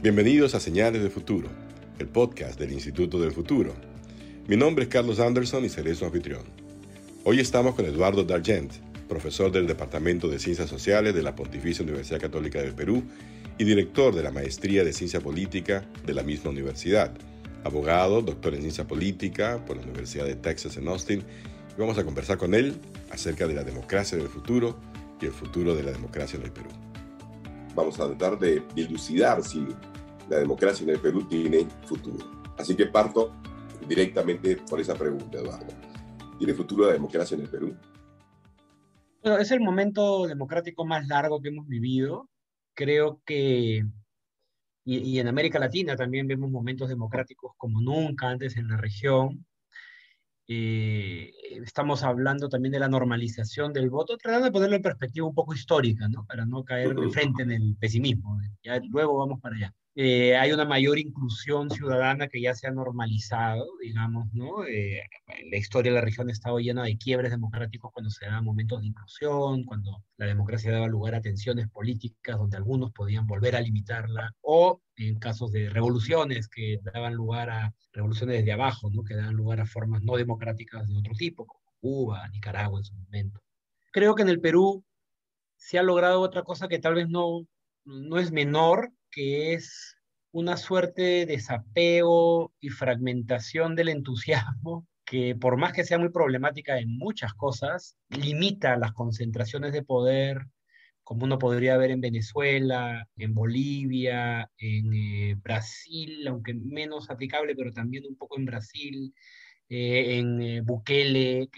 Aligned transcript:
Bienvenidos 0.00 0.54
a 0.54 0.60
Señales 0.60 1.02
del 1.02 1.10
Futuro, 1.10 1.48
el 1.98 2.06
podcast 2.06 2.56
del 2.56 2.70
Instituto 2.72 3.18
del 3.18 3.32
Futuro. 3.32 3.74
Mi 4.46 4.56
nombre 4.56 4.84
es 4.84 4.88
Carlos 4.88 5.18
Anderson 5.18 5.64
y 5.64 5.68
seré 5.68 5.92
su 5.96 6.04
anfitrión. 6.04 6.44
Hoy 7.24 7.40
estamos 7.40 7.74
con 7.74 7.84
Eduardo 7.84 8.22
Dargent, 8.22 8.74
profesor 9.08 9.50
del 9.50 9.66
Departamento 9.66 10.28
de 10.28 10.38
Ciencias 10.38 10.70
Sociales 10.70 11.16
de 11.16 11.22
la 11.24 11.34
Pontificia 11.34 11.82
Universidad 11.82 12.20
Católica 12.20 12.62
del 12.62 12.74
Perú 12.74 13.02
y 13.58 13.64
director 13.64 14.14
de 14.14 14.22
la 14.22 14.30
Maestría 14.30 14.84
de 14.84 14.92
Ciencia 14.92 15.20
Política 15.20 15.84
de 16.06 16.14
la 16.14 16.22
misma 16.22 16.50
universidad. 16.50 17.12
Abogado, 17.64 18.22
doctor 18.22 18.54
en 18.54 18.60
Ciencia 18.60 18.86
Política 18.86 19.64
por 19.66 19.78
la 19.78 19.82
Universidad 19.82 20.26
de 20.26 20.36
Texas 20.36 20.76
en 20.76 20.86
Austin. 20.86 21.24
Y 21.76 21.80
vamos 21.80 21.98
a 21.98 22.04
conversar 22.04 22.38
con 22.38 22.54
él 22.54 22.76
acerca 23.10 23.48
de 23.48 23.54
la 23.54 23.64
democracia 23.64 24.16
del 24.16 24.28
futuro 24.28 24.78
y 25.20 25.26
el 25.26 25.32
futuro 25.32 25.74
de 25.74 25.82
la 25.82 25.90
democracia 25.90 26.38
en 26.38 26.44
el 26.44 26.52
Perú. 26.52 26.70
Vamos 27.78 28.00
a 28.00 28.08
tratar 28.08 28.36
de 28.40 28.60
dilucidar 28.74 29.40
si 29.40 29.64
la 30.28 30.38
democracia 30.38 30.82
en 30.82 30.90
el 30.90 30.98
Perú 30.98 31.28
tiene 31.28 31.64
futuro. 31.86 32.28
Así 32.58 32.74
que 32.74 32.86
parto 32.86 33.30
directamente 33.88 34.56
por 34.68 34.80
esa 34.80 34.96
pregunta, 34.96 35.38
Eduardo. 35.38 35.72
¿Tiene 36.38 36.54
futuro 36.54 36.88
la 36.88 36.94
democracia 36.94 37.36
en 37.36 37.42
el 37.42 37.48
Perú? 37.48 37.76
Bueno, 39.22 39.38
es 39.38 39.52
el 39.52 39.60
momento 39.60 40.26
democrático 40.26 40.84
más 40.84 41.06
largo 41.06 41.40
que 41.40 41.50
hemos 41.50 41.68
vivido. 41.68 42.28
Creo 42.74 43.22
que, 43.24 43.84
y, 44.84 45.20
en 45.20 45.28
América 45.28 45.60
Latina 45.60 45.94
también 45.94 46.26
vemos 46.26 46.50
momentos 46.50 46.88
democráticos 46.88 47.52
como 47.56 47.80
nunca 47.80 48.28
antes 48.28 48.56
en 48.56 48.66
la 48.66 48.76
región. 48.76 49.46
Eh, 50.50 51.30
estamos 51.62 52.02
hablando 52.02 52.48
también 52.48 52.72
de 52.72 52.78
la 52.78 52.88
normalización 52.88 53.74
del 53.74 53.90
voto, 53.90 54.16
tratando 54.16 54.46
de 54.46 54.52
ponerlo 54.52 54.76
en 54.76 54.82
perspectiva 54.82 55.26
un 55.26 55.34
poco 55.34 55.54
histórica, 55.54 56.08
¿no? 56.08 56.24
Para 56.24 56.46
no 56.46 56.64
caer 56.64 56.94
de 56.94 57.10
frente 57.10 57.42
en 57.42 57.52
el 57.52 57.76
pesimismo. 57.78 58.40
Ya 58.62 58.80
luego 58.90 59.18
vamos 59.18 59.40
para 59.40 59.56
allá. 59.56 59.74
Eh, 60.00 60.36
hay 60.36 60.52
una 60.52 60.64
mayor 60.64 60.96
inclusión 60.96 61.70
ciudadana 61.70 62.28
que 62.28 62.40
ya 62.40 62.54
se 62.54 62.68
ha 62.68 62.70
normalizado, 62.70 63.66
digamos, 63.82 64.32
¿no? 64.32 64.64
Eh, 64.64 65.02
la 65.50 65.56
historia 65.56 65.90
de 65.90 65.96
la 65.96 66.04
región 66.04 66.28
ha 66.28 66.32
estado 66.32 66.60
llena 66.60 66.84
de 66.84 66.96
quiebres 66.96 67.32
democráticos 67.32 67.90
cuando 67.92 68.08
se 68.08 68.26
daban 68.26 68.44
momentos 68.44 68.80
de 68.80 68.86
inclusión, 68.86 69.64
cuando 69.64 70.04
la 70.16 70.26
democracia 70.26 70.70
daba 70.70 70.86
lugar 70.86 71.16
a 71.16 71.20
tensiones 71.20 71.68
políticas 71.68 72.38
donde 72.38 72.56
algunos 72.56 72.92
podían 72.92 73.26
volver 73.26 73.56
a 73.56 73.60
limitarla, 73.60 74.32
o 74.40 74.80
en 74.94 75.18
casos 75.18 75.50
de 75.50 75.68
revoluciones 75.68 76.46
que 76.46 76.78
daban 76.94 77.14
lugar 77.14 77.50
a 77.50 77.74
revoluciones 77.92 78.38
desde 78.38 78.52
abajo, 78.52 78.90
¿no? 78.92 79.02
Que 79.02 79.16
daban 79.16 79.34
lugar 79.34 79.60
a 79.60 79.66
formas 79.66 80.00
no 80.04 80.16
democráticas 80.16 80.86
de 80.86 80.96
otro 80.96 81.14
tipo, 81.14 81.44
como 81.44 81.72
Cuba, 81.80 82.28
Nicaragua 82.28 82.78
en 82.78 82.84
su 82.84 82.94
momento. 82.94 83.40
Creo 83.90 84.14
que 84.14 84.22
en 84.22 84.28
el 84.28 84.40
Perú 84.40 84.84
se 85.56 85.76
ha 85.76 85.82
logrado 85.82 86.20
otra 86.20 86.44
cosa 86.44 86.68
que 86.68 86.78
tal 86.78 86.94
vez 86.94 87.08
no, 87.08 87.48
no 87.84 88.18
es 88.18 88.30
menor, 88.30 88.92
que 89.10 89.54
es 89.54 89.96
una 90.32 90.56
suerte 90.56 91.02
de 91.02 91.26
desapego 91.26 92.52
y 92.60 92.70
fragmentación 92.70 93.74
del 93.76 93.88
entusiasmo 93.88 94.86
que 95.08 95.34
por 95.34 95.56
más 95.56 95.72
que 95.72 95.84
sea 95.84 95.98
muy 95.98 96.10
problemática 96.10 96.78
en 96.78 96.98
muchas 96.98 97.32
cosas, 97.34 97.96
limita 98.10 98.76
las 98.76 98.92
concentraciones 98.92 99.72
de 99.72 99.82
poder, 99.82 100.46
como 101.02 101.24
uno 101.24 101.38
podría 101.38 101.78
ver 101.78 101.90
en 101.90 102.02
Venezuela, 102.02 103.08
en 103.16 103.32
Bolivia, 103.32 104.50
en 104.58 104.92
eh, 104.92 105.34
Brasil, 105.42 106.28
aunque 106.28 106.52
menos 106.52 107.08
aplicable, 107.08 107.56
pero 107.56 107.72
también 107.72 108.04
un 108.06 108.16
poco 108.16 108.38
en 108.38 108.44
Brasil, 108.44 109.14
eh, 109.70 110.18
en 110.18 110.42
eh, 110.42 110.60
Bukele, 110.60 111.48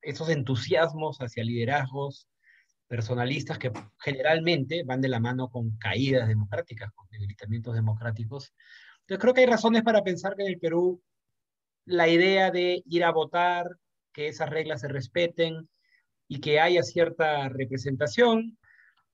esos 0.00 0.28
entusiasmos 0.28 1.18
hacia 1.18 1.44
liderazgos 1.44 2.28
personalistas 2.88 3.58
que 3.58 3.72
generalmente 3.98 4.84
van 4.84 5.00
de 5.00 5.08
la 5.08 5.20
mano 5.20 5.48
con 5.48 5.76
caídas 5.78 6.28
democráticas, 6.28 6.92
con 6.94 7.08
debilitamientos 7.10 7.74
democráticos. 7.74 8.52
Entonces 9.00 9.20
creo 9.20 9.34
que 9.34 9.40
hay 9.40 9.46
razones 9.46 9.82
para 9.82 10.02
pensar 10.02 10.36
que 10.36 10.42
en 10.42 10.48
el 10.48 10.58
Perú 10.58 11.02
la 11.84 12.08
idea 12.08 12.50
de 12.50 12.82
ir 12.86 13.04
a 13.04 13.12
votar, 13.12 13.66
que 14.12 14.28
esas 14.28 14.50
reglas 14.50 14.82
se 14.82 14.88
respeten 14.88 15.68
y 16.28 16.40
que 16.40 16.60
haya 16.60 16.82
cierta 16.82 17.48
representación, 17.48 18.58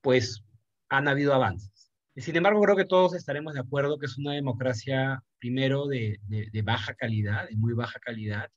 pues 0.01 0.45
han 0.89 1.09
habido 1.09 1.35
avances. 1.35 1.93
Sin 2.17 2.37
embargo, 2.37 2.61
creo 2.63 2.77
que 2.77 2.85
todos 2.85 3.15
estaremos 3.15 3.55
de 3.55 3.61
acuerdo 3.61 3.99
que 3.99 4.07
es 4.07 4.19
una 4.19 4.33
democracia, 4.33 5.23
primero, 5.39 5.87
de, 5.87 6.19
de, 6.27 6.63
baja 6.63 6.95
calidad, 6.95 7.49
de 7.49 7.57
muy 7.57 7.75
baja 7.75 8.01
calidad, 8.01 8.49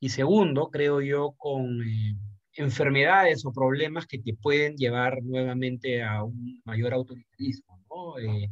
y 0.00 0.08
segundo, 0.08 0.70
creo 0.70 1.00
yo, 1.00 1.32
con... 1.38 1.82
Eh, 1.82 2.16
enfermedades 2.56 3.44
o 3.44 3.52
problemas 3.52 4.06
que 4.06 4.18
te 4.18 4.34
pueden 4.34 4.76
llevar 4.76 5.22
nuevamente 5.22 6.02
a 6.02 6.22
un 6.22 6.60
mayor 6.64 6.94
autoritarismo. 6.94 7.84
¿no? 7.90 8.18
Eh, 8.18 8.50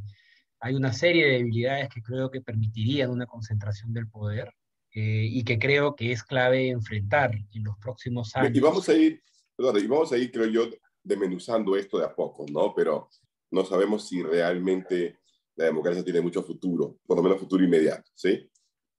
hay 0.60 0.74
una 0.74 0.92
serie 0.92 1.26
de 1.26 1.32
debilidades 1.38 1.88
que 1.88 2.02
creo 2.02 2.30
que 2.30 2.40
permitirían 2.40 3.10
una 3.10 3.26
concentración 3.26 3.92
del 3.92 4.08
poder 4.08 4.52
eh, 4.94 5.26
y 5.28 5.44
que 5.44 5.58
creo 5.58 5.96
que 5.96 6.12
es 6.12 6.22
clave 6.22 6.68
enfrentar 6.68 7.32
en 7.52 7.64
los 7.64 7.76
próximos 7.78 8.34
años. 8.36 8.56
Y 8.56 8.60
vamos 8.60 8.88
a 8.88 8.94
ir, 8.94 9.22
y 9.58 9.86
vamos 9.86 10.12
a 10.12 10.18
ir, 10.18 10.30
creo 10.30 10.46
yo, 10.46 10.68
desmenuzando 11.02 11.76
esto 11.76 11.98
de 11.98 12.04
a 12.04 12.14
poco, 12.14 12.46
¿no? 12.50 12.74
Pero 12.74 13.08
no 13.50 13.64
sabemos 13.64 14.08
si 14.08 14.22
realmente 14.22 15.18
la 15.56 15.66
democracia 15.66 16.04
tiene 16.04 16.20
mucho 16.20 16.42
futuro, 16.42 16.98
por 17.06 17.16
lo 17.16 17.22
menos 17.22 17.40
futuro 17.40 17.64
inmediato, 17.64 18.10
¿sí? 18.14 18.48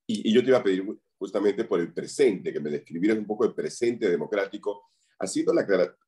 Y, 0.07 0.29
y 0.29 0.33
yo 0.33 0.41
te 0.41 0.49
iba 0.49 0.57
a 0.57 0.63
pedir 0.63 0.85
justamente 1.17 1.63
por 1.63 1.79
el 1.79 1.93
presente, 1.93 2.51
que 2.51 2.59
me 2.59 2.69
describieras 2.69 3.17
un 3.17 3.25
poco 3.25 3.45
el 3.45 3.53
presente 3.53 4.09
democrático 4.09 4.92
ha 5.23 5.27
sido 5.27 5.53
la 5.53 5.61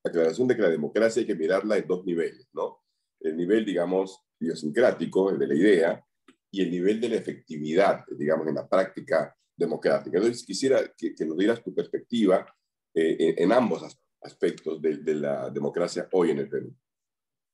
aclaración 0.03 0.47
de 0.47 0.55
que 0.55 0.61
la 0.61 0.69
democracia 0.69 1.21
hay 1.21 1.27
que 1.27 1.35
mirarla 1.35 1.77
en 1.77 1.87
dos 1.87 2.05
niveles, 2.05 2.47
¿no? 2.53 2.83
El 3.19 3.37
nivel, 3.37 3.65
digamos, 3.65 4.19
idiosincrático, 4.39 5.31
el 5.31 5.39
de 5.39 5.47
la 5.47 5.55
idea, 5.55 6.05
y 6.51 6.61
el 6.61 6.71
nivel 6.71 7.01
de 7.01 7.09
la 7.09 7.15
efectividad, 7.15 8.05
digamos, 8.17 8.47
en 8.47 8.55
la 8.55 8.67
práctica 8.67 9.35
democrática. 9.57 10.17
Entonces, 10.17 10.45
quisiera 10.45 10.79
que, 10.97 11.13
nos 11.25 11.37
dieras 11.37 11.63
tu 11.63 11.73
perspectiva 11.73 12.45
eh, 12.93 13.35
en, 13.37 13.51
ambos 13.51 13.97
aspectos 14.21 14.81
de, 14.81 14.97
de 14.97 15.15
la 15.15 15.49
democracia 15.49 16.07
hoy 16.11 16.31
en 16.31 16.39
el 16.39 16.49
Perú. 16.49 16.73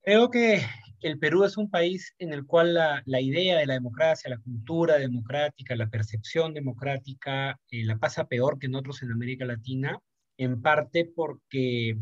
Creo 0.03 0.29
que 0.29 0.61
el 1.01 1.17
Perú 1.17 1.43
es 1.43 1.57
un 1.57 1.69
país 1.69 2.13
en 2.19 2.33
el 2.33 2.45
cual 2.45 2.75
la, 2.75 3.01
la, 3.05 3.19
idea 3.19 3.57
de 3.57 3.65
la 3.65 3.73
democracia, 3.73 4.29
la 4.29 4.37
cultura 4.37 4.97
democrática, 4.97 5.75
la 5.75 5.89
percepción 5.89 6.53
democrática, 6.53 7.59
eh, 7.71 7.83
la 7.83 7.97
pasa 7.97 8.27
peor 8.27 8.59
que 8.59 8.67
en 8.67 8.75
otros 8.75 9.01
en 9.01 9.11
América 9.11 9.45
Latina 9.45 9.99
en 10.43 10.59
parte 10.59 11.05
porque 11.05 11.97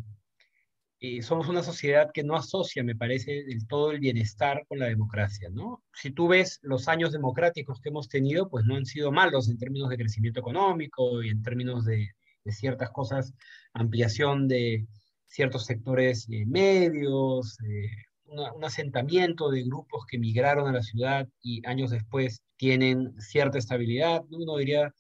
eh, 1.01 1.21
somos 1.21 1.49
una 1.49 1.61
sociedad 1.61 2.09
que 2.13 2.23
no 2.23 2.35
asocia, 2.35 2.83
me 2.85 2.95
parece, 2.95 3.43
del 3.43 3.67
todo 3.67 3.91
el 3.91 3.99
bienestar 3.99 4.65
con 4.67 4.79
la 4.79 4.85
democracia, 4.85 5.49
¿no? 5.51 5.83
Si 5.93 6.11
tú 6.11 6.29
ves 6.29 6.59
los 6.61 6.87
años 6.87 7.11
democráticos 7.11 7.81
que 7.81 7.89
hemos 7.89 8.07
tenido, 8.07 8.49
pues 8.49 8.63
no 8.65 8.75
han 8.77 8.85
sido 8.85 9.11
malos 9.11 9.49
en 9.49 9.57
términos 9.57 9.89
de 9.89 9.97
crecimiento 9.97 10.39
económico 10.39 11.21
y 11.21 11.29
en 11.29 11.41
términos 11.41 11.83
de, 11.83 12.07
ciertas 12.45 12.89
cosas, 12.91 13.33
ampliación 13.73 14.47
de 14.47 14.87
ciertos 15.27 15.65
sectores 15.65 16.27
eh, 16.31 16.45
medios, 16.47 17.59
eh, 17.61 17.91
un 18.25 18.63
asentamiento 18.63 19.51
de 19.51 19.63
grupos 19.63 20.05
que 20.07 20.17
migraron 20.17 20.67
a 20.67 20.73
la 20.73 20.81
ciudad 20.81 21.27
y 21.41 21.61
años 21.67 21.91
después 21.91 22.41
tienen 22.57 23.13
cierta 23.19 23.57
estabilidad, 23.57 24.23
uno 24.31 24.57
diría 24.57 24.93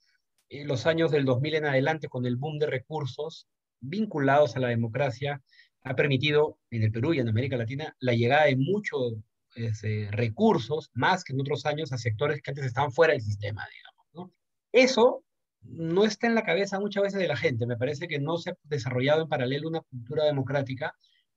en 0.49 0.67
los 0.67 0.85
años 0.85 1.11
del 1.11 1.25
2000 1.25 1.55
en 1.55 1.65
adelante, 1.65 2.07
con 2.07 2.25
el 2.25 2.35
boom 2.35 2.59
de 2.59 2.67
recursos 2.67 3.47
vinculados 3.79 4.55
a 4.55 4.59
la 4.59 4.67
democracia, 4.67 5.41
ha 5.83 5.95
permitido 5.95 6.57
en 6.71 6.83
el 6.83 6.91
Perú 6.91 7.13
y 7.13 7.19
en 7.19 7.29
América 7.29 7.57
Latina 7.57 7.95
la 7.99 8.13
llegada 8.13 8.45
de 8.45 8.57
muchos 8.57 9.13
este, 9.55 10.09
recursos, 10.11 10.89
más 10.93 11.23
que 11.23 11.33
en 11.33 11.41
otros 11.41 11.65
años, 11.65 11.91
a 11.91 11.97
sectores 11.97 12.41
que 12.41 12.51
antes 12.51 12.65
estaban 12.65 12.91
fuera 12.91 13.13
del 13.13 13.21
sistema, 13.21 13.65
digamos. 13.71 14.33
Eso 14.71 15.23
no 15.61 16.05
está 16.05 16.27
en 16.27 16.35
la 16.35 16.43
cabeza 16.43 16.79
muchas 16.79 17.03
veces 17.03 17.19
de 17.19 17.27
la 17.27 17.35
gente. 17.35 17.65
Me 17.65 17.77
parece 17.77 18.07
que 18.07 18.19
no 18.19 18.37
se 18.37 18.51
ha 18.51 18.57
desarrollado 18.63 19.23
en 19.23 19.29
paralelo 19.29 19.67
una 19.67 19.81
cultura 19.81 20.25
democrática. 20.25 20.93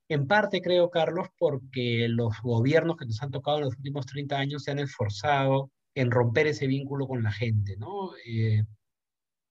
En 0.09 0.27
parte, 0.27 0.61
creo, 0.61 0.91
Carlos, 0.91 1.29
porque 1.39 2.07
los 2.09 2.41
gobiernos 2.43 2.97
que 2.97 3.07
nos 3.07 3.23
han 3.23 3.31
tocado 3.31 3.59
en 3.59 3.65
los 3.65 3.77
últimos 3.77 4.07
30 4.07 4.37
años 4.37 4.65
se 4.65 4.71
han 4.71 4.79
esforzado 4.79 5.71
en 5.95 6.11
romper 6.11 6.47
ese 6.47 6.67
vínculo 6.67 7.07
con 7.07 7.23
la 7.23 7.33
gente, 7.33 7.77
¿no? 7.79 8.11
Eh, 8.27 8.65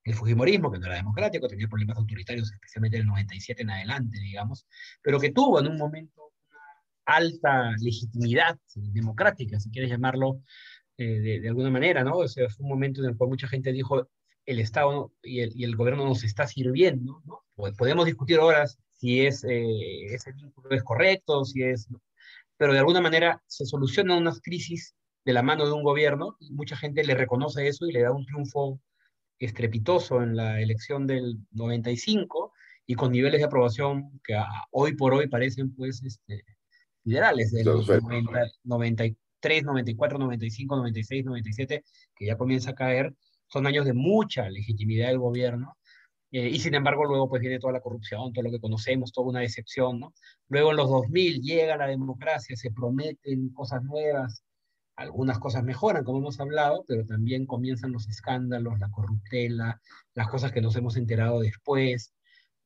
el 0.04 0.14
Fujimorismo, 0.14 0.70
que 0.70 0.78
no 0.78 0.86
era 0.86 0.96
democrático, 0.96 1.48
tenía 1.48 1.68
problemas 1.68 1.96
autoritarios, 1.96 2.52
especialmente 2.52 2.96
en 2.96 3.02
el 3.02 3.08
97 3.08 3.62
en 3.62 3.70
adelante, 3.70 4.18
digamos, 4.18 4.66
pero 5.02 5.20
que 5.20 5.30
tuvo 5.30 5.60
en 5.60 5.68
un 5.68 5.76
momento 5.76 6.32
una 6.48 6.60
alta 7.06 7.70
legitimidad 7.80 8.58
democrática, 8.74 9.60
si 9.60 9.70
quieres 9.70 9.90
llamarlo 9.90 10.40
eh, 10.98 11.40
de, 11.40 11.48
alguna 11.48 11.70
manera, 11.70 12.04
¿no? 12.04 12.18
O 12.18 12.28
sea, 12.28 12.48
fue 12.48 12.64
un 12.64 12.70
momento 12.70 13.00
en 13.02 13.10
el 13.10 13.16
cual 13.16 13.30
mucha 13.30 13.48
gente 13.48 13.72
dijo, 13.72 14.08
el 14.44 14.58
Estado 14.58 15.12
y 15.22 15.40
el, 15.40 15.52
y 15.54 15.64
el 15.64 15.76
gobierno 15.76 16.04
nos 16.04 16.24
está 16.24 16.46
sirviendo, 16.46 17.22
¿no? 17.24 17.44
Podemos 17.76 18.06
discutir 18.06 18.40
ahora 18.40 18.66
si 19.02 19.26
es, 19.26 19.44
eh, 19.44 20.06
ese 20.06 20.32
vínculo 20.32 20.70
es 20.70 20.82
correcto, 20.82 21.44
si 21.44 21.62
es... 21.62 21.88
Pero 22.56 22.72
de 22.72 22.78
alguna 22.78 23.00
manera 23.00 23.42
se 23.46 23.66
solucionan 23.66 24.18
unas 24.18 24.40
crisis 24.40 24.94
de 25.24 25.32
la 25.32 25.42
mano 25.42 25.66
de 25.66 25.72
un 25.72 25.82
gobierno 25.82 26.36
y 26.40 26.52
mucha 26.52 26.76
gente 26.76 27.04
le 27.04 27.14
reconoce 27.14 27.66
eso 27.66 27.86
y 27.86 27.92
le 27.92 28.02
da 28.02 28.12
un 28.12 28.24
triunfo 28.26 28.80
estrepitoso 29.38 30.22
en 30.22 30.36
la 30.36 30.60
elección 30.60 31.06
del 31.06 31.38
95 31.52 32.52
y 32.86 32.94
con 32.94 33.12
niveles 33.12 33.40
de 33.40 33.46
aprobación 33.46 34.20
que 34.24 34.34
hoy 34.70 34.94
por 34.94 35.14
hoy 35.14 35.28
parecen 35.28 35.74
pues 35.74 36.02
este, 36.02 36.44
del 37.52 37.64
90, 37.64 38.40
93, 38.64 39.64
94, 39.64 40.18
95, 40.18 40.76
96, 40.76 41.24
97, 41.24 41.84
que 42.14 42.26
ya 42.26 42.36
comienza 42.36 42.70
a 42.70 42.74
caer, 42.74 43.14
son 43.48 43.66
años 43.66 43.84
de 43.84 43.92
mucha 43.92 44.48
legitimidad 44.48 45.08
del 45.08 45.18
gobierno, 45.18 45.76
eh, 46.30 46.48
y 46.48 46.58
sin 46.60 46.74
embargo 46.74 47.04
luego 47.04 47.28
pues 47.28 47.42
viene 47.42 47.58
toda 47.58 47.74
la 47.74 47.80
corrupción, 47.80 48.32
todo 48.32 48.44
lo 48.44 48.50
que 48.50 48.60
conocemos, 48.60 49.12
toda 49.12 49.28
una 49.28 49.40
decepción, 49.40 50.00
¿no? 50.00 50.14
Luego 50.48 50.70
en 50.70 50.76
los 50.78 50.88
2000 50.88 51.42
llega 51.42 51.76
la 51.76 51.86
democracia, 51.86 52.56
se 52.56 52.70
prometen 52.70 53.50
cosas 53.50 53.82
nuevas, 53.82 54.42
algunas 54.96 55.38
cosas 55.38 55.64
mejoran, 55.64 56.04
como 56.04 56.18
hemos 56.18 56.40
hablado, 56.40 56.84
pero 56.86 57.04
también 57.06 57.46
comienzan 57.46 57.92
los 57.92 58.08
escándalos, 58.08 58.78
la 58.78 58.90
corruptela, 58.90 59.80
las 60.14 60.28
cosas 60.28 60.52
que 60.52 60.60
nos 60.60 60.76
hemos 60.76 60.96
enterado 60.96 61.40
después, 61.40 62.14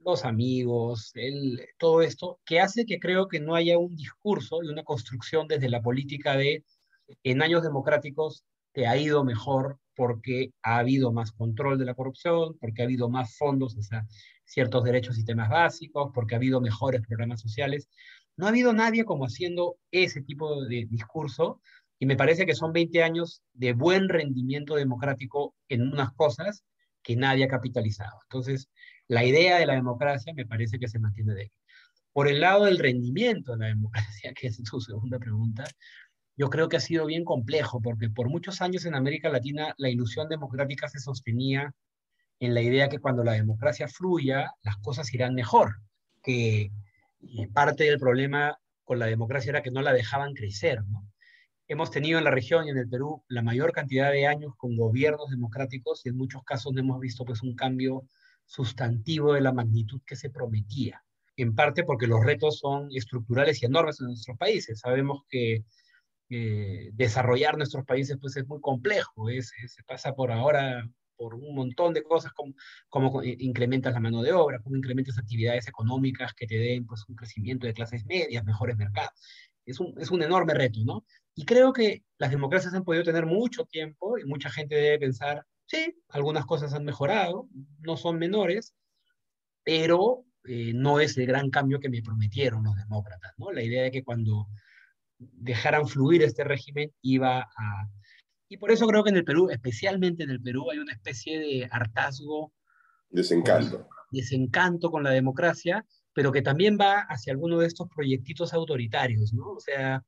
los 0.00 0.24
amigos, 0.24 1.10
el, 1.14 1.60
todo 1.78 2.02
esto, 2.02 2.38
que 2.44 2.60
hace 2.60 2.86
que 2.86 2.98
creo 3.00 3.28
que 3.28 3.40
no 3.40 3.54
haya 3.54 3.78
un 3.78 3.96
discurso 3.96 4.62
y 4.62 4.68
una 4.68 4.84
construcción 4.84 5.48
desde 5.48 5.68
la 5.68 5.82
política 5.82 6.36
de 6.36 6.64
en 7.22 7.42
años 7.42 7.62
democráticos 7.62 8.44
te 8.72 8.86
ha 8.86 8.96
ido 8.96 9.24
mejor 9.24 9.78
porque 9.94 10.52
ha 10.62 10.78
habido 10.78 11.12
más 11.12 11.32
control 11.32 11.78
de 11.78 11.86
la 11.86 11.94
corrupción, 11.94 12.56
porque 12.60 12.82
ha 12.82 12.84
habido 12.84 13.08
más 13.08 13.36
fondos 13.36 13.74
hacia 13.74 14.06
ciertos 14.44 14.84
derechos 14.84 15.18
y 15.18 15.24
temas 15.24 15.48
básicos, 15.48 16.10
porque 16.14 16.34
ha 16.34 16.38
habido 16.38 16.60
mejores 16.60 17.00
programas 17.06 17.40
sociales. 17.40 17.88
No 18.36 18.46
ha 18.46 18.50
habido 18.50 18.72
nadie 18.72 19.04
como 19.04 19.24
haciendo 19.24 19.76
ese 19.90 20.20
tipo 20.22 20.64
de 20.66 20.86
discurso 20.90 21.60
y 21.98 22.06
me 22.06 22.16
parece 22.16 22.46
que 22.46 22.54
son 22.54 22.72
20 22.72 23.02
años 23.02 23.42
de 23.54 23.72
buen 23.72 24.08
rendimiento 24.08 24.74
democrático 24.74 25.54
en 25.68 25.82
unas 25.82 26.12
cosas 26.12 26.64
que 27.02 27.16
nadie 27.16 27.44
ha 27.44 27.48
capitalizado. 27.48 28.18
Entonces, 28.24 28.68
la 29.08 29.24
idea 29.24 29.58
de 29.58 29.66
la 29.66 29.74
democracia 29.74 30.32
me 30.34 30.46
parece 30.46 30.78
que 30.78 30.88
se 30.88 30.98
mantiene 30.98 31.34
de 31.34 31.42
ahí. 31.42 31.52
Por 32.12 32.28
el 32.28 32.40
lado 32.40 32.64
del 32.64 32.78
rendimiento 32.78 33.52
de 33.52 33.58
la 33.58 33.66
democracia, 33.66 34.32
que 34.40 34.48
es 34.48 34.62
tu 34.62 34.80
segunda 34.80 35.18
pregunta, 35.18 35.64
yo 36.36 36.50
creo 36.50 36.68
que 36.68 36.76
ha 36.76 36.80
sido 36.80 37.06
bien 37.06 37.24
complejo, 37.24 37.80
porque 37.80 38.10
por 38.10 38.28
muchos 38.28 38.60
años 38.60 38.84
en 38.84 38.94
América 38.94 39.30
Latina 39.30 39.74
la 39.78 39.88
ilusión 39.88 40.28
democrática 40.28 40.88
se 40.88 40.98
sostenía 40.98 41.72
en 42.40 42.52
la 42.52 42.60
idea 42.60 42.90
que 42.90 42.98
cuando 42.98 43.24
la 43.24 43.32
democracia 43.32 43.88
fluya, 43.88 44.50
las 44.62 44.76
cosas 44.78 45.12
irán 45.14 45.34
mejor, 45.34 45.76
que 46.22 46.70
parte 47.54 47.84
del 47.84 47.98
problema 47.98 48.58
con 48.84 48.98
la 48.98 49.06
democracia 49.06 49.50
era 49.50 49.62
que 49.62 49.70
no 49.70 49.80
la 49.80 49.94
dejaban 49.94 50.34
crecer, 50.34 50.84
¿no? 50.84 51.08
Hemos 51.68 51.90
tenido 51.90 52.18
en 52.18 52.24
la 52.24 52.30
región 52.30 52.66
y 52.66 52.70
en 52.70 52.78
el 52.78 52.88
Perú 52.88 53.24
la 53.28 53.42
mayor 53.42 53.72
cantidad 53.72 54.12
de 54.12 54.26
años 54.26 54.52
con 54.56 54.76
gobiernos 54.76 55.30
democráticos 55.30 56.04
y 56.04 56.10
en 56.10 56.16
muchos 56.16 56.42
casos 56.44 56.72
no 56.72 56.80
hemos 56.80 57.00
visto 57.00 57.24
pues 57.24 57.42
un 57.42 57.54
cambio 57.54 58.08
sustantivo 58.44 59.32
de 59.32 59.40
la 59.40 59.52
magnitud 59.52 60.00
que 60.06 60.16
se 60.16 60.30
prometía. 60.30 61.02
En 61.36 61.54
parte 61.54 61.84
porque 61.84 62.06
los 62.06 62.24
retos 62.24 62.58
son 62.58 62.88
estructurales 62.92 63.62
y 63.62 63.66
enormes 63.66 64.00
en 64.00 64.06
nuestros 64.06 64.38
países. 64.38 64.80
Sabemos 64.80 65.22
que 65.28 65.64
eh, 66.30 66.90
desarrollar 66.94 67.56
nuestros 67.56 67.84
países 67.84 68.16
pues 68.20 68.36
es 68.36 68.46
muy 68.46 68.60
complejo. 68.60 69.28
Es, 69.28 69.52
se 69.66 69.82
pasa 69.82 70.14
por 70.14 70.32
ahora 70.32 70.88
por 71.16 71.34
un 71.34 71.54
montón 71.54 71.94
de 71.94 72.02
cosas 72.02 72.32
como, 72.32 72.54
como 72.88 73.22
incrementas 73.22 73.92
la 73.92 74.00
mano 74.00 74.22
de 74.22 74.32
obra, 74.32 74.60
cómo 74.60 74.76
incrementas 74.76 75.18
actividades 75.18 75.66
económicas 75.66 76.34
que 76.34 76.46
te 76.46 76.58
den 76.58 76.86
pues 76.86 77.04
un 77.08 77.16
crecimiento 77.16 77.66
de 77.66 77.74
clases 77.74 78.04
medias, 78.04 78.44
mejores 78.44 78.76
mercados. 78.76 79.12
Es 79.66 79.80
un, 79.80 79.94
es 79.98 80.10
un 80.10 80.22
enorme 80.22 80.54
reto, 80.54 80.80
¿no? 80.84 81.04
Y 81.34 81.44
creo 81.44 81.72
que 81.72 82.02
las 82.18 82.30
democracias 82.30 82.72
han 82.72 82.84
podido 82.84 83.04
tener 83.04 83.26
mucho 83.26 83.64
tiempo 83.64 84.18
y 84.18 84.24
mucha 84.24 84.48
gente 84.48 84.74
debe 84.74 85.00
pensar, 85.00 85.44
sí, 85.66 85.94
algunas 86.08 86.46
cosas 86.46 86.72
han 86.72 86.84
mejorado, 86.84 87.48
no 87.80 87.96
son 87.96 88.18
menores, 88.18 88.74
pero 89.64 90.24
eh, 90.44 90.72
no 90.72 91.00
es 91.00 91.18
el 91.18 91.26
gran 91.26 91.50
cambio 91.50 91.80
que 91.80 91.88
me 91.88 92.02
prometieron 92.02 92.64
los 92.64 92.76
demócratas, 92.76 93.32
¿no? 93.36 93.52
La 93.52 93.62
idea 93.62 93.82
de 93.82 93.90
que 93.90 94.04
cuando 94.04 94.46
dejaran 95.18 95.88
fluir 95.88 96.22
este 96.22 96.44
régimen 96.44 96.92
iba 97.02 97.40
a... 97.40 97.88
Y 98.48 98.58
por 98.58 98.70
eso 98.70 98.86
creo 98.86 99.02
que 99.02 99.10
en 99.10 99.16
el 99.16 99.24
Perú, 99.24 99.50
especialmente 99.50 100.22
en 100.22 100.30
el 100.30 100.40
Perú, 100.40 100.70
hay 100.70 100.78
una 100.78 100.92
especie 100.92 101.38
de 101.38 101.68
hartazgo. 101.70 102.52
Desencanto. 103.08 103.88
desencanto 104.10 104.90
con 104.90 105.02
la 105.02 105.10
democracia, 105.10 105.84
pero 106.16 106.32
que 106.32 106.40
también 106.40 106.78
va 106.80 107.00
hacia 107.10 107.34
alguno 107.34 107.58
de 107.58 107.66
estos 107.66 107.88
proyectitos 107.94 108.54
autoritarios, 108.54 109.34
¿no? 109.34 109.50
O 109.50 109.60
sea, 109.60 110.02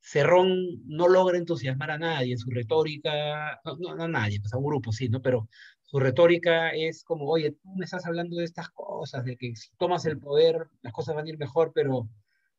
Cerrón 0.00 0.52
no 0.86 1.08
logra 1.08 1.36
entusiasmar 1.36 1.90
a 1.90 1.98
nadie 1.98 2.36
su 2.38 2.48
retórica, 2.50 3.60
no, 3.64 3.96
no, 3.96 4.04
a 4.04 4.08
nadie, 4.08 4.40
pues 4.40 4.54
a 4.54 4.58
un 4.58 4.66
grupo 4.66 4.92
sí, 4.92 5.08
¿no? 5.08 5.20
Pero 5.20 5.48
su 5.82 5.98
retórica 5.98 6.70
es 6.70 7.02
como, 7.02 7.28
oye, 7.28 7.50
tú 7.50 7.74
me 7.76 7.86
estás 7.86 8.06
hablando 8.06 8.36
de 8.36 8.44
estas 8.44 8.70
cosas, 8.70 9.24
de 9.24 9.36
que 9.36 9.56
si 9.56 9.70
tomas 9.76 10.06
el 10.06 10.20
poder 10.20 10.68
las 10.82 10.92
cosas 10.92 11.16
van 11.16 11.26
a 11.26 11.28
ir 11.28 11.38
mejor, 11.38 11.72
pero 11.74 12.08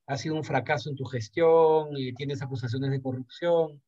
ha 0.07 0.17
sido 0.17 0.35
un 0.35 0.43
fracaso 0.43 0.89
en 0.89 0.97
tu 0.97 1.05
gestión, 1.05 1.95
y 1.95 2.13
tienes 2.15 2.41
acusaciones 2.41 2.91
de 2.91 3.01
corrupción. 3.01 3.81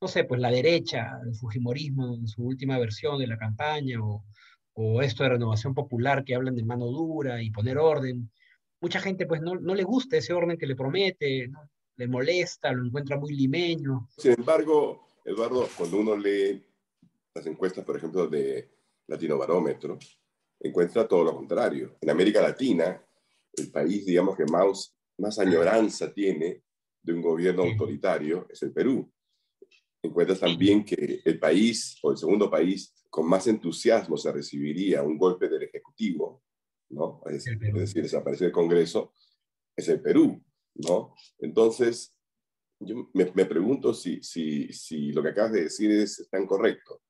No 0.00 0.08
sé, 0.08 0.24
pues 0.24 0.40
la 0.40 0.50
derecha, 0.50 1.18
el 1.26 1.34
Fujimorismo 1.34 2.14
en 2.14 2.26
su 2.28 2.42
última 2.42 2.78
versión 2.78 3.18
de 3.18 3.26
la 3.26 3.36
campaña, 3.36 4.00
o, 4.02 4.24
o 4.72 5.02
esto 5.02 5.22
de 5.22 5.30
renovación 5.30 5.74
popular 5.74 6.24
que 6.24 6.34
hablan 6.34 6.54
de 6.56 6.64
mano 6.64 6.86
dura 6.86 7.42
y 7.42 7.50
poner 7.50 7.76
orden. 7.76 8.30
Mucha 8.80 9.00
gente 9.00 9.26
pues 9.26 9.40
no, 9.40 9.54
no 9.54 9.74
le 9.74 9.82
gusta 9.82 10.16
ese 10.16 10.32
orden 10.32 10.58
que 10.58 10.66
le 10.66 10.76
promete, 10.76 11.48
¿no? 11.48 11.60
le 11.96 12.08
molesta, 12.08 12.72
lo 12.72 12.84
encuentra 12.84 13.16
muy 13.16 13.34
limeño. 13.34 14.08
Sin 14.16 14.32
embargo, 14.32 15.08
Eduardo, 15.24 15.68
cuando 15.76 15.98
uno 15.98 16.16
lee 16.16 16.62
las 17.34 17.46
encuestas, 17.46 17.84
por 17.84 17.96
ejemplo, 17.96 18.26
de 18.26 18.70
Latino 19.06 19.38
Barómetro, 19.38 19.98
encuentra 20.60 21.06
todo 21.06 21.24
lo 21.24 21.34
contrario. 21.34 21.96
En 22.00 22.10
América 22.10 22.40
Latina, 22.40 23.00
el 23.56 23.70
país, 23.70 24.06
digamos, 24.06 24.36
que 24.36 24.44
más, 24.44 24.94
más 25.18 25.38
añoranza 25.38 26.12
tiene 26.12 26.62
de 27.02 27.12
un 27.12 27.22
gobierno 27.22 27.62
autoritario 27.62 28.46
es 28.48 28.62
el 28.62 28.72
Perú. 28.72 29.10
Encuentras 30.02 30.40
también 30.40 30.84
que 30.84 31.20
el 31.24 31.38
país, 31.38 31.98
o 32.02 32.10
el 32.10 32.18
segundo 32.18 32.50
país, 32.50 32.92
con 33.08 33.28
más 33.28 33.46
entusiasmo 33.46 34.16
se 34.16 34.32
recibiría 34.32 35.02
un 35.02 35.16
golpe 35.16 35.48
del 35.48 35.62
Ejecutivo, 35.62 36.42
¿no? 36.90 37.22
Es, 37.26 37.46
es 37.46 37.74
decir, 37.74 38.02
desaparecer 38.02 38.48
el 38.48 38.52
Congreso, 38.52 39.12
es 39.76 39.88
el 39.88 40.00
Perú. 40.00 40.42
¿no? 40.74 41.14
Entonces, 41.38 42.14
yo 42.80 43.08
me, 43.12 43.26
pregunto 43.46 43.94
si, 43.94 44.22
si, 44.22 44.72
si, 44.72 45.12
lo 45.12 45.22
que 45.22 45.30
acabas 45.30 45.52
de 45.52 45.64
decir 45.64 45.90
es 45.90 46.28
tan 46.30 46.46
correcto. 46.46 47.00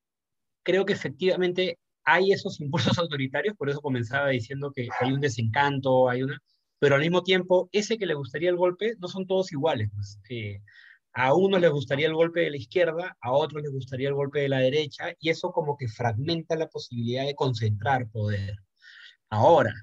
Creo 0.63 0.85
que 0.85 0.93
efectivamente 0.93 1.79
hay 2.03 2.31
esos 2.31 2.59
impulsos 2.61 2.97
autoritarios, 2.97 3.55
por 3.55 3.69
eso 3.69 3.81
comenzaba 3.81 4.29
diciendo 4.29 4.71
que 4.73 4.87
hay 4.99 5.11
un 5.11 5.19
desencanto, 5.19 6.09
hay 6.09 6.23
una, 6.23 6.39
pero 6.79 6.95
al 6.95 7.01
mismo 7.01 7.23
tiempo, 7.23 7.69
ese 7.71 7.97
que 7.97 8.05
le 8.05 8.13
gustaría 8.13 8.49
el 8.49 8.57
golpe, 8.57 8.93
no 8.99 9.07
son 9.07 9.25
todos 9.25 9.51
iguales. 9.51 9.89
Pues. 9.93 10.19
Eh, 10.29 10.61
a 11.13 11.33
unos 11.33 11.61
les 11.61 11.71
gustaría 11.71 12.07
el 12.07 12.13
golpe 12.13 12.41
de 12.41 12.51
la 12.51 12.57
izquierda, 12.57 13.17
a 13.21 13.31
otros 13.31 13.63
les 13.63 13.71
gustaría 13.71 14.09
el 14.09 14.15
golpe 14.15 14.41
de 14.41 14.49
la 14.49 14.59
derecha, 14.59 15.13
y 15.19 15.29
eso 15.29 15.51
como 15.51 15.77
que 15.77 15.87
fragmenta 15.87 16.55
la 16.57 16.67
posibilidad 16.67 17.25
de 17.25 17.35
concentrar 17.35 18.09
poder. 18.09 18.57
Ahora, 19.29 19.73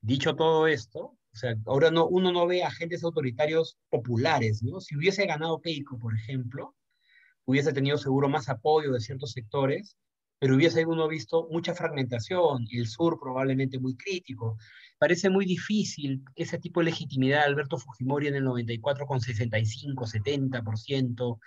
dicho 0.00 0.34
todo 0.36 0.66
esto, 0.66 1.16
o 1.32 1.36
sea, 1.36 1.54
ahora 1.66 1.90
no, 1.90 2.06
uno 2.06 2.32
no 2.32 2.46
ve 2.46 2.64
agentes 2.64 3.04
autoritarios 3.04 3.78
populares, 3.88 4.62
¿no? 4.62 4.80
Si 4.80 4.96
hubiese 4.96 5.26
ganado 5.26 5.60
Keiko, 5.60 5.98
por 5.98 6.14
ejemplo, 6.14 6.74
hubiese 7.44 7.72
tenido 7.72 7.98
seguro 7.98 8.28
más 8.28 8.48
apoyo 8.48 8.92
de 8.92 9.00
ciertos 9.00 9.32
sectores, 9.32 9.96
pero 10.40 10.56
hubiese 10.56 10.86
uno 10.86 11.06
visto 11.06 11.48
mucha 11.50 11.74
fragmentación, 11.74 12.66
el 12.72 12.86
sur 12.88 13.18
probablemente 13.20 13.78
muy 13.78 13.94
crítico. 13.96 14.56
Parece 14.98 15.28
muy 15.28 15.44
difícil 15.44 16.24
ese 16.34 16.58
tipo 16.58 16.80
de 16.80 16.86
legitimidad 16.86 17.40
de 17.40 17.44
Alberto 17.44 17.76
Fujimori 17.76 18.28
en 18.28 18.36
el 18.36 18.44
94 18.44 19.06
con 19.06 19.20
65, 19.20 20.06
70%, 20.06 21.38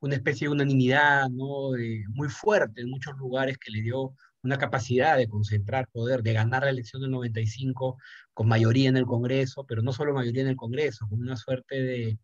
una 0.00 0.14
especie 0.14 0.46
de 0.48 0.52
unanimidad 0.52 1.28
¿no? 1.30 1.70
muy 2.08 2.28
fuerte 2.28 2.82
en 2.82 2.90
muchos 2.90 3.16
lugares 3.16 3.56
que 3.56 3.70
le 3.70 3.80
dio 3.80 4.14
una 4.42 4.58
capacidad 4.58 5.16
de 5.16 5.28
concentrar 5.28 5.88
poder, 5.88 6.22
de 6.22 6.32
ganar 6.32 6.64
la 6.64 6.70
elección 6.70 7.02
del 7.02 7.12
95 7.12 7.98
con 8.34 8.48
mayoría 8.48 8.88
en 8.88 8.96
el 8.96 9.06
Congreso, 9.06 9.64
pero 9.66 9.82
no 9.82 9.92
solo 9.92 10.14
mayoría 10.14 10.42
en 10.42 10.48
el 10.48 10.56
Congreso, 10.56 11.06
con 11.08 11.20
una 11.20 11.36
suerte 11.36 11.80
de, 11.82 12.18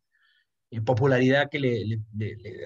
popularidad 0.84 1.48
que 1.50 1.58
le, 1.60 2.02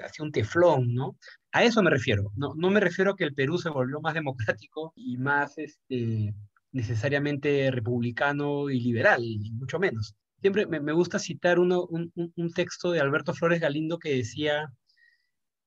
hacía 0.04 0.25
un 0.25 0.32
teflón, 0.32 0.92
¿no? 0.94 1.16
A 1.52 1.64
eso 1.64 1.82
me 1.82 1.90
refiero. 1.90 2.32
No, 2.37 2.52
no 2.56 2.71
me 2.71 2.80
refiero 2.80 3.12
a 3.12 3.16
que 3.16 3.25
el 3.25 3.35
Perú 3.35 3.59
se 3.59 3.71
volvió 3.71 4.00
más 4.00 4.14
democrático 4.14 4.92
y 4.97 5.18
más 5.18 5.56
este, 5.59 6.35
necesariamente 6.73 7.71
republicano 7.71 8.71
y 8.71 8.80
liberal, 8.80 9.23
mucho 9.52 9.78
menos. 9.78 10.16
Siempre 10.40 10.66
me, 10.66 10.80
me 10.80 10.92
gusta 10.92 11.18
citar 11.21 11.61
uno, 11.61 11.87
un, 11.87 12.12
un, 12.16 12.52
texto 12.52 12.90
de 12.90 13.00
Alberto 13.00 13.35
Flores 13.35 13.61
Galindo 13.61 13.99
que 13.99 14.16
decía, 14.16 14.73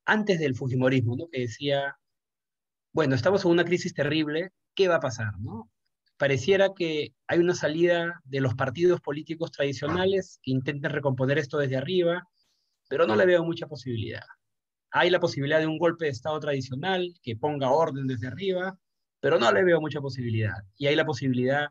antes 0.06 0.40
del 0.40 0.56
Fujimorismo, 0.56 1.16
¿no? 1.16 1.28
que 1.32 1.42
decía, 1.42 1.96
bueno, 2.96 3.14
estamos 3.14 3.44
en 3.44 3.52
una 3.52 3.66
crisis 3.66 3.94
terrible, 3.94 4.54
¿qué 4.74 4.88
va 4.88 4.96
a 4.96 5.00
pasar? 5.02 5.38
¿no? 5.40 5.70
Pareciera 6.16 6.70
que 6.74 7.14
hay 7.28 7.40
una 7.40 7.54
salida 7.54 8.22
de 8.24 8.40
los 8.40 8.56
partidos 8.56 9.02
políticos 9.02 9.52
tradicionales 9.52 10.40
que 10.42 10.52
intenten 10.52 10.90
recomponer 10.90 11.38
esto 11.38 11.58
desde 11.58 11.76
arriba, 11.76 12.24
pero 12.88 13.06
no 13.06 13.18
le 13.18 13.26
veo 13.26 13.44
mucha 13.44 13.68
posibilidad. 13.68 14.24
Hay 14.92 15.10
la 15.10 15.20
posibilidad 15.20 15.60
de 15.60 15.68
un 15.68 15.78
golpe 15.78 16.06
de 16.06 16.12
Estado 16.12 16.40
tradicional 16.40 17.14
que 17.22 17.36
ponga 17.36 17.70
orden 17.70 18.08
desde 18.08 18.28
arriba, 18.28 18.80
pero 19.20 19.38
no 19.40 19.52
le 19.52 19.66
veo 19.66 19.82
mucha 19.82 20.00
posibilidad. 20.00 20.56
Y 20.78 20.88
hay 20.88 20.96
la 20.96 21.06
posibilidad 21.06 21.68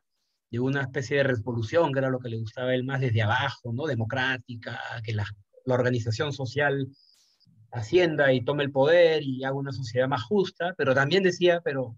de 0.50 0.60
una 0.60 0.82
especie 0.82 1.16
de 1.16 1.22
revolución, 1.22 1.90
que 1.90 2.00
era 2.00 2.10
lo 2.10 2.18
que 2.18 2.28
le 2.28 2.38
gustaba 2.38 2.68
a 2.68 2.74
él 2.74 2.84
más 2.84 3.00
desde 3.00 3.22
abajo, 3.22 3.72
¿no? 3.72 3.86
Democrática, 3.86 4.78
que 5.02 5.14
la, 5.14 5.24
la 5.64 5.74
organización 5.74 6.34
social 6.34 6.86
ascienda 7.74 8.32
y 8.32 8.44
tome 8.44 8.64
el 8.64 8.72
poder 8.72 9.22
y 9.22 9.44
haga 9.44 9.54
una 9.54 9.72
sociedad 9.72 10.08
más 10.08 10.22
justa, 10.22 10.74
pero 10.76 10.94
también 10.94 11.22
decía, 11.22 11.60
pero 11.62 11.96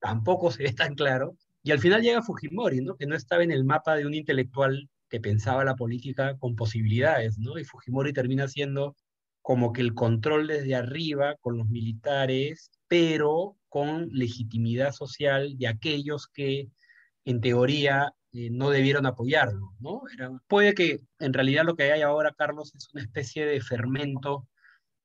tampoco 0.00 0.50
se 0.50 0.62
ve 0.62 0.72
tan 0.72 0.94
claro. 0.94 1.36
Y 1.62 1.72
al 1.72 1.78
final 1.78 2.02
llega 2.02 2.22
Fujimori, 2.22 2.80
¿no? 2.80 2.96
que 2.96 3.06
no 3.06 3.14
estaba 3.14 3.42
en 3.42 3.52
el 3.52 3.64
mapa 3.64 3.96
de 3.96 4.06
un 4.06 4.14
intelectual 4.14 4.88
que 5.08 5.20
pensaba 5.20 5.64
la 5.64 5.76
política 5.76 6.38
con 6.38 6.56
posibilidades, 6.56 7.38
¿no? 7.38 7.58
Y 7.58 7.64
Fujimori 7.64 8.14
termina 8.14 8.48
siendo 8.48 8.96
como 9.42 9.72
que 9.72 9.82
el 9.82 9.92
control 9.94 10.46
desde 10.46 10.74
arriba 10.74 11.36
con 11.40 11.58
los 11.58 11.68
militares, 11.68 12.70
pero 12.88 13.58
con 13.68 14.08
legitimidad 14.10 14.92
social 14.92 15.58
de 15.58 15.66
aquellos 15.66 16.28
que 16.28 16.70
en 17.24 17.40
teoría 17.40 18.14
eh, 18.32 18.48
no 18.50 18.70
debieron 18.70 19.04
apoyarlo, 19.04 19.74
¿no? 19.80 20.02
puede 20.48 20.74
que 20.74 21.00
en 21.18 21.32
realidad 21.32 21.64
lo 21.64 21.76
que 21.76 21.92
hay 21.92 22.02
ahora, 22.02 22.34
Carlos, 22.36 22.74
es 22.74 22.88
una 22.94 23.02
especie 23.02 23.44
de 23.44 23.60
fermento 23.60 24.48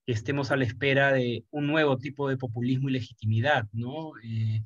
estemos 0.08 0.52
a 0.52 0.58
la 0.58 0.64
espera 0.66 1.12
de 1.12 1.46
un 1.52 1.68
nuevo 1.68 1.98
tipo 1.98 2.30
de 2.30 2.38
populismo 2.38 2.90
y 2.90 2.94
legitimidad, 2.94 3.68
¿no? 3.74 4.14
Eh, 4.24 4.64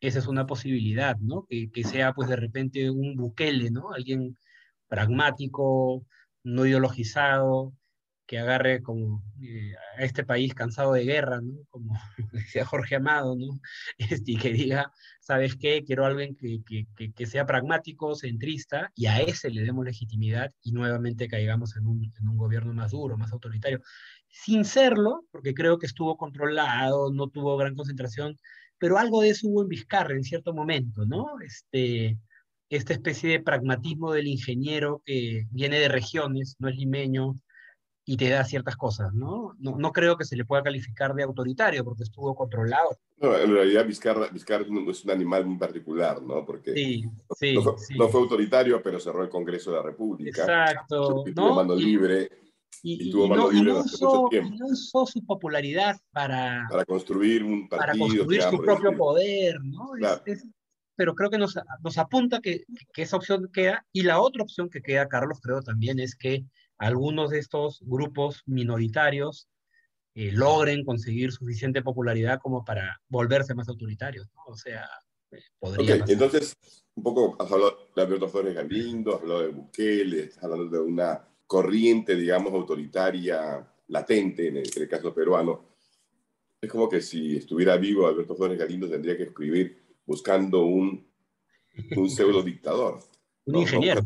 esa 0.00 0.18
es 0.20 0.26
una 0.26 0.46
posibilidad, 0.46 1.18
¿no? 1.18 1.46
Que, 1.48 1.70
que, 1.70 1.84
sea 1.84 2.14
pues 2.14 2.28
de 2.28 2.36
repente 2.36 2.90
un 2.90 3.16
Bukele, 3.16 3.70
¿no? 3.70 3.92
Alguien 3.92 4.38
pragmático, 4.88 6.06
no 6.44 6.66
ideologizado, 6.66 7.74
que 8.26 8.38
agarre 8.38 8.82
como 8.82 9.22
eh, 9.42 9.74
a 9.98 10.04
este 10.04 10.24
país 10.24 10.54
cansado 10.54 10.92
de 10.94 11.04
guerra, 11.04 11.40
¿no? 11.40 11.54
Como 11.70 11.94
decía 12.32 12.64
Jorge 12.64 12.96
Amado, 12.96 13.36
¿no? 13.36 13.60
Este, 13.98 14.32
y 14.32 14.36
que 14.36 14.52
diga, 14.52 14.92
¿sabes 15.20 15.56
qué? 15.56 15.84
Quiero 15.84 16.06
alguien 16.06 16.36
que, 16.36 16.62
que, 16.64 17.12
que, 17.12 17.26
sea 17.26 17.46
pragmático, 17.46 18.14
centrista, 18.14 18.90
y 18.94 19.06
a 19.06 19.20
ese 19.20 19.50
le 19.50 19.62
demos 19.62 19.84
legitimidad 19.84 20.50
y 20.62 20.72
nuevamente 20.72 21.28
caigamos 21.28 21.76
en 21.76 21.86
un, 21.86 22.12
en 22.18 22.28
un 22.28 22.36
gobierno 22.36 22.72
más 22.72 22.92
duro, 22.92 23.16
más 23.16 23.32
autoritario. 23.32 23.80
Sin 24.36 24.64
serlo, 24.64 25.24
porque 25.30 25.54
creo 25.54 25.78
que 25.78 25.86
estuvo 25.86 26.16
controlado, 26.16 27.12
no 27.12 27.28
tuvo 27.28 27.56
gran 27.56 27.76
concentración, 27.76 28.36
pero 28.78 28.98
algo 28.98 29.22
de 29.22 29.30
eso 29.30 29.46
hubo 29.48 29.62
en 29.62 29.68
Vizcarra 29.68 30.14
en 30.14 30.24
cierto 30.24 30.52
momento, 30.52 31.06
¿no? 31.06 31.26
Este, 31.40 32.18
esta 32.68 32.92
especie 32.92 33.30
de 33.30 33.40
pragmatismo 33.40 34.12
del 34.12 34.26
ingeniero 34.26 35.02
que 35.04 35.46
viene 35.50 35.78
de 35.78 35.88
regiones, 35.88 36.56
no 36.58 36.68
es 36.68 36.76
limeño, 36.76 37.38
y 38.06 38.16
te 38.16 38.28
da 38.28 38.44
ciertas 38.44 38.76
cosas, 38.76 39.14
¿no? 39.14 39.54
¿no? 39.58 39.76
No, 39.78 39.92
creo 39.92 40.16
que 40.16 40.24
se 40.24 40.36
le 40.36 40.44
pueda 40.44 40.62
calificar 40.62 41.14
de 41.14 41.22
autoritario 41.22 41.84
porque 41.84 42.02
estuvo 42.02 42.34
controlado. 42.34 42.98
No, 43.16 43.36
en 43.38 43.50
realidad 43.50 43.86
Vizcarra, 43.86 44.28
Vizcarra 44.28 44.64
es 44.64 45.04
un 45.04 45.10
animal 45.10 45.46
muy 45.46 45.56
particular, 45.56 46.20
¿no? 46.20 46.44
Porque 46.44 46.74
sí, 46.74 47.04
sí, 47.38 47.54
no, 47.54 47.62
fue, 47.62 47.78
sí. 47.78 47.94
no, 47.96 48.08
fue, 48.08 48.20
autoritario, 48.20 48.82
pero 48.82 49.00
cerró 49.00 49.22
el 49.22 49.30
Congreso 49.30 49.70
de 49.70 49.76
la 49.78 49.82
República. 49.82 50.42
Exacto. 50.42 51.24
Y 51.26 51.32
tuvo 51.32 51.48
¿no? 51.48 51.54
mano 51.54 51.74
libre. 51.74 52.28
Y, 52.82 53.08
y, 53.08 53.10
tuvo 53.10 53.26
libre 53.26 53.38
no 53.38 53.74
durante 53.74 53.94
usó, 53.94 54.06
mucho 54.06 54.28
tiempo. 54.30 54.56
no 54.58 54.66
usó 54.66 55.06
su 55.06 55.24
popularidad 55.24 55.96
para, 56.12 56.66
para 56.70 56.84
construir 56.84 57.42
un 57.42 57.68
partido. 57.68 57.78
para 57.78 57.98
construir 57.98 58.42
su 58.42 58.50
digamos, 58.50 58.64
propio 58.66 58.90
este, 58.90 58.98
poder, 58.98 59.60
¿no? 59.64 59.90
Claro. 59.92 60.22
Es, 60.26 60.42
es, 60.42 60.48
pero 60.96 61.14
creo 61.14 61.30
que 61.30 61.38
nos, 61.38 61.58
nos 61.82 61.98
apunta 61.98 62.40
que, 62.40 62.64
que 62.92 63.02
esa 63.02 63.16
opción 63.16 63.50
queda. 63.52 63.84
Y 63.92 64.02
la 64.02 64.20
otra 64.20 64.42
opción 64.42 64.68
que 64.70 64.82
queda, 64.82 65.08
Carlos, 65.08 65.40
creo 65.42 65.60
también 65.62 65.98
es 65.98 66.14
que 66.14 66.44
algunos 66.78 67.30
de 67.30 67.38
estos 67.38 67.80
grupos 67.84 68.42
minoritarios 68.46 69.48
eh, 70.14 70.30
logren 70.32 70.84
conseguir 70.84 71.32
suficiente 71.32 71.82
popularidad 71.82 72.38
como 72.40 72.64
para 72.64 73.00
volverse 73.08 73.54
más 73.54 73.68
autoritarios, 73.68 74.28
¿no? 74.34 74.42
O 74.46 74.56
sea, 74.56 74.88
eh, 75.32 75.40
podría 75.58 75.96
okay, 75.96 76.12
Entonces, 76.12 76.54
un 76.94 77.02
poco 77.02 77.36
has 77.42 77.50
hablado 77.50 77.90
de 77.94 78.02
Alberto 78.02 78.28
Flores 78.28 78.54
Galindo, 78.54 79.16
has 79.16 79.22
hablado 79.22 79.42
de 79.42 79.48
Bukele, 79.48 80.20
estás 80.24 80.44
hablando 80.44 80.68
de 80.68 80.80
una 80.80 81.28
corriente, 81.54 82.16
digamos, 82.16 82.52
autoritaria 82.52 83.64
latente 83.86 84.48
en 84.48 84.56
el, 84.56 84.68
en 84.74 84.82
el 84.82 84.88
caso 84.88 85.14
peruano. 85.14 85.76
Es 86.60 86.68
como 86.68 86.88
que 86.88 87.00
si 87.00 87.36
estuviera 87.36 87.76
vivo 87.76 88.08
Alberto 88.08 88.34
Flores 88.34 88.58
Galindo 88.58 88.90
tendría 88.90 89.16
que 89.16 89.22
escribir 89.22 89.80
buscando 90.04 90.64
un, 90.64 91.08
un 91.96 92.10
pseudo 92.10 92.42
dictador. 92.42 92.98
un 93.44 93.52
¿no? 93.52 93.60
ingeniero. 93.60 94.04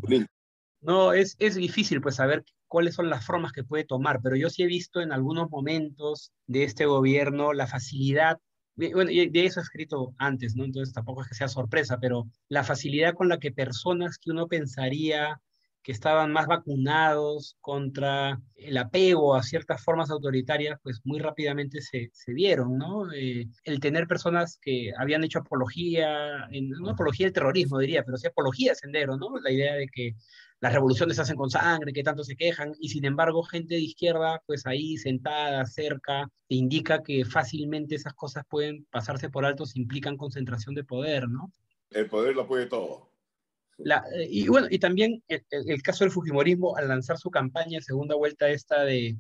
No, 0.83 1.14
es, 1.14 1.37
es 1.38 1.55
difícil 1.55 2.02
pues 2.02 2.17
saber 2.17 2.45
cuáles 2.67 2.95
son 2.95 3.09
las 3.09 3.25
formas 3.25 3.52
que 3.52 3.64
puede 3.64 3.85
tomar, 3.85 4.21
pero 4.23 4.37
yo 4.37 4.50
sí 4.50 4.62
he 4.62 4.67
visto 4.67 5.00
en 5.00 5.11
algunos 5.11 5.49
momentos 5.49 6.33
de 6.47 6.64
este 6.64 6.85
gobierno 6.85 7.55
la 7.55 7.67
facilidad, 7.67 8.37
bueno, 8.76 9.11
y 9.11 9.26
de 9.26 9.47
eso 9.47 9.61
he 9.61 9.62
escrito 9.62 10.12
antes, 10.19 10.55
¿no? 10.55 10.67
Entonces 10.67 10.93
tampoco 10.93 11.23
es 11.23 11.28
que 11.28 11.35
sea 11.35 11.49
sorpresa, 11.49 11.99
pero 11.99 12.28
la 12.50 12.62
facilidad 12.62 13.14
con 13.14 13.31
la 13.31 13.38
que 13.38 13.52
personas 13.52 14.19
que 14.19 14.33
uno 14.33 14.49
pensaría 14.49 15.40
que 15.82 15.92
estaban 15.92 16.32
más 16.32 16.47
vacunados 16.47 17.56
contra 17.61 18.40
el 18.56 18.76
apego 18.76 19.35
a 19.35 19.42
ciertas 19.42 19.82
formas 19.82 20.11
autoritarias, 20.11 20.78
pues 20.82 21.00
muy 21.04 21.18
rápidamente 21.18 21.80
se, 21.80 22.11
se 22.12 22.35
dieron, 22.35 22.76
¿no? 22.76 23.12
Eh, 23.12 23.49
el 23.64 23.80
tener 23.80 24.06
personas 24.06 24.58
que 24.61 24.92
habían 24.99 25.25
hecho 25.25 25.38
apología, 25.38 26.47
en, 26.50 26.70
no 26.70 26.90
apología 26.90 27.26
del 27.26 27.32
terrorismo 27.32 27.78
diría, 27.78 28.02
pero 28.04 28.18
sí 28.18 28.26
apología 28.26 28.73
de 28.73 28.76
Sendero, 28.76 29.16
¿no? 29.16 29.38
La 29.40 29.50
idea 29.50 29.75
de 29.75 29.88
que 29.88 30.14
las 30.61 30.73
revoluciones 30.73 31.16
se 31.16 31.23
hacen 31.23 31.37
con 31.37 31.50
sangre, 31.50 31.92
que 31.92 32.02
tanto 32.02 32.25
se 32.25 32.37
quejan, 32.37 32.73
y 32.80 32.88
sin 32.88 33.04
embargo 33.04 33.42
gente 33.42 33.76
de 33.76 33.80
izquierda, 33.80 34.42
pues 34.47 34.66
ahí 34.66 34.97
sentada, 34.97 35.64
cerca, 35.66 36.28
te 36.49 36.56
indica 36.56 37.02
que 37.02 37.25
fácilmente 37.25 37.94
esas 37.94 38.14
cosas 38.14 38.44
pueden 38.49 38.85
pasarse 38.90 39.30
por 39.30 39.44
alto 39.44 39.66
si 39.66 39.80
implican 39.80 40.16
concentración 40.16 40.75
de 40.75 40.85
poder, 40.85 41.28
¿no? 41.28 41.52
El 41.90 42.06
poder 42.06 42.35
lo 42.35 42.47
puede 42.47 42.66
todo. 42.66 43.07
La, 43.78 44.04
y 44.28 44.49
bueno, 44.49 44.66
y 44.70 44.78
también 44.78 45.23
el, 45.28 45.44
el, 45.50 45.82
caso 45.82 46.04
del 46.04 46.11
Fujimorismo 46.11 46.76
al 46.76 46.88
lanzar 46.88 47.16
su 47.16 47.30
campaña, 47.30 47.80
segunda 47.80 48.16
vuelta 48.16 48.49
esta 48.49 48.82
de 48.85 49.16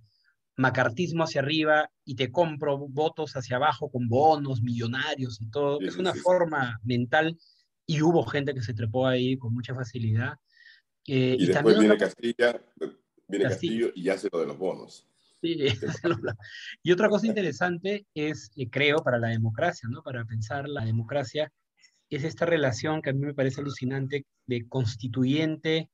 macartismo 0.56 1.22
hacia 1.22 1.40
arriba 1.40 1.88
y 2.04 2.16
te 2.16 2.32
compro 2.32 2.76
votos 2.78 3.34
hacia 3.36 3.56
abajo 3.56 3.88
con 3.90 4.08
bonos 4.08 4.60
millonarios 4.60 5.40
y 5.40 5.48
todo, 5.50 5.78
Sí, 5.78 5.86
es 5.86 5.96
una 5.96 6.12
sí. 6.12 6.18
forma 6.18 6.80
mental 6.82 7.38
y 7.86 8.02
hubo 8.02 8.24
gente 8.24 8.52
que 8.52 8.62
se 8.62 8.74
trepó 8.74 9.06
ahí 9.06 9.38
con 9.38 9.54
mucha 9.54 9.74
facilidad. 9.74 10.34
Eh, 11.06 11.36
Y, 11.38 11.44
y 11.44 11.46
después 11.46 11.54
también 11.54 11.78
viene 11.78 11.94
otra- 11.94 12.06
Castilla, 12.08 12.60
viene 13.28 13.44
Castillo. 13.44 13.86
Castillo 13.86 13.92
y 13.94 14.08
hace 14.08 14.28
lo 14.32 14.40
de 14.40 14.46
los 14.46 14.58
bonos. 14.58 15.06
Sí, 15.40 15.56
y 16.82 16.90
otra 16.92 17.08
cosa 17.08 17.28
interesante 17.28 18.06
es, 18.12 18.50
eh, 18.56 18.68
creo, 18.68 18.98
para 19.04 19.18
la 19.20 19.28
democracia, 19.28 19.88
¿no? 19.88 20.02
Para 20.02 20.24
pensar 20.24 20.68
la 20.68 20.84
democracia, 20.84 21.52
es 22.16 22.24
esta 22.24 22.46
relación 22.46 23.02
que 23.02 23.10
a 23.10 23.12
mí 23.12 23.20
me 23.20 23.34
parece 23.34 23.60
alucinante 23.60 24.26
de 24.46 24.68
constituyente 24.68 25.90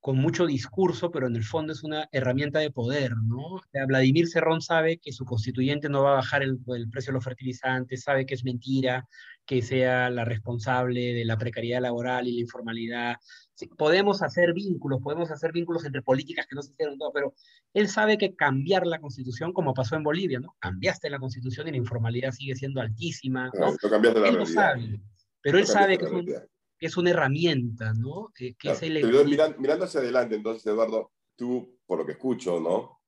con 0.00 0.16
mucho 0.16 0.46
discurso, 0.46 1.10
pero 1.10 1.26
en 1.26 1.34
el 1.36 1.42
fondo 1.44 1.72
es 1.72 1.82
una 1.82 2.08
herramienta 2.12 2.60
de 2.60 2.70
poder, 2.70 3.16
¿no? 3.16 3.54
O 3.54 3.62
sea, 3.72 3.84
Vladimir 3.84 4.28
Cerrón 4.28 4.60
sabe 4.62 4.98
que 4.98 5.12
su 5.12 5.24
constituyente 5.24 5.88
no 5.88 6.04
va 6.04 6.12
a 6.12 6.16
bajar 6.16 6.42
el, 6.42 6.58
el 6.68 6.88
precio 6.88 7.10
de 7.10 7.14
los 7.14 7.24
fertilizantes, 7.24 8.04
sabe 8.04 8.24
que 8.24 8.34
es 8.34 8.44
mentira 8.44 9.06
que 9.44 9.60
sea 9.60 10.08
la 10.10 10.24
responsable 10.24 11.14
de 11.14 11.24
la 11.24 11.36
precariedad 11.36 11.80
laboral 11.80 12.28
y 12.28 12.34
la 12.34 12.40
informalidad. 12.42 13.16
Sí, 13.54 13.66
podemos 13.66 14.22
hacer 14.22 14.52
vínculos, 14.52 15.00
podemos 15.02 15.30
hacer 15.32 15.52
vínculos 15.52 15.84
entre 15.84 16.02
políticas 16.02 16.46
que 16.46 16.54
no 16.54 16.62
se 16.62 16.72
hicieron 16.72 16.96
todo, 16.96 17.12
pero 17.12 17.34
él 17.74 17.88
sabe 17.88 18.18
que 18.18 18.36
cambiar 18.36 18.86
la 18.86 19.00
constitución, 19.00 19.52
como 19.52 19.74
pasó 19.74 19.96
en 19.96 20.04
Bolivia, 20.04 20.38
¿no? 20.38 20.54
Cambiaste 20.60 21.10
la 21.10 21.18
constitución 21.18 21.66
y 21.66 21.72
la 21.72 21.78
informalidad 21.78 22.30
sigue 22.30 22.54
siendo 22.54 22.80
altísima, 22.80 23.50
¿no? 23.58 23.72
No 23.82 23.90
cambiaste 23.90 24.20
la 24.20 24.28
Él 24.28 24.36
lo 24.36 24.44
realidad. 24.44 24.44
sabe, 24.44 25.00
pero 25.42 25.58
él 25.58 25.66
sabe 25.66 25.98
que 25.98 26.04
es, 26.04 26.10
un- 26.10 26.24
que 26.26 26.86
es 26.86 26.96
una 26.96 27.10
herramienta, 27.10 27.92
¿no? 27.94 28.28
Eh, 28.38 28.54
que 28.58 28.70
es 28.70 28.78
Claro. 28.80 28.86
el 28.86 29.00
Pero 29.02 29.24
mirando, 29.24 29.58
mirando 29.58 29.84
hacia 29.84 30.00
adelante, 30.00 30.36
entonces, 30.36 30.66
Eduardo, 30.66 31.12
tú, 31.36 31.78
por 31.86 31.98
lo 31.98 32.06
que 32.06 32.12
escucho, 32.12 32.60
¿no? 32.60 33.00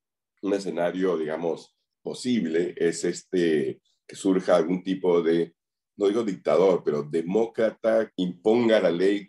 Un 0.43 0.55
escenario, 0.55 1.17
digamos, 1.19 1.77
posible 2.03 2.75
es 2.77 3.05
este, 3.05 3.81
que 4.07 4.17
surja 4.17 4.57
algún 4.57 4.83
tipo 4.83 5.23
de, 5.23 5.55
no 5.97 6.09
digo 6.09 6.25
dictador, 6.25 6.83
pero 6.85 7.03
demócrata 7.03 8.07
que 8.07 8.23
imponga 8.23 8.81
la 8.81 8.91
ley, 8.91 9.27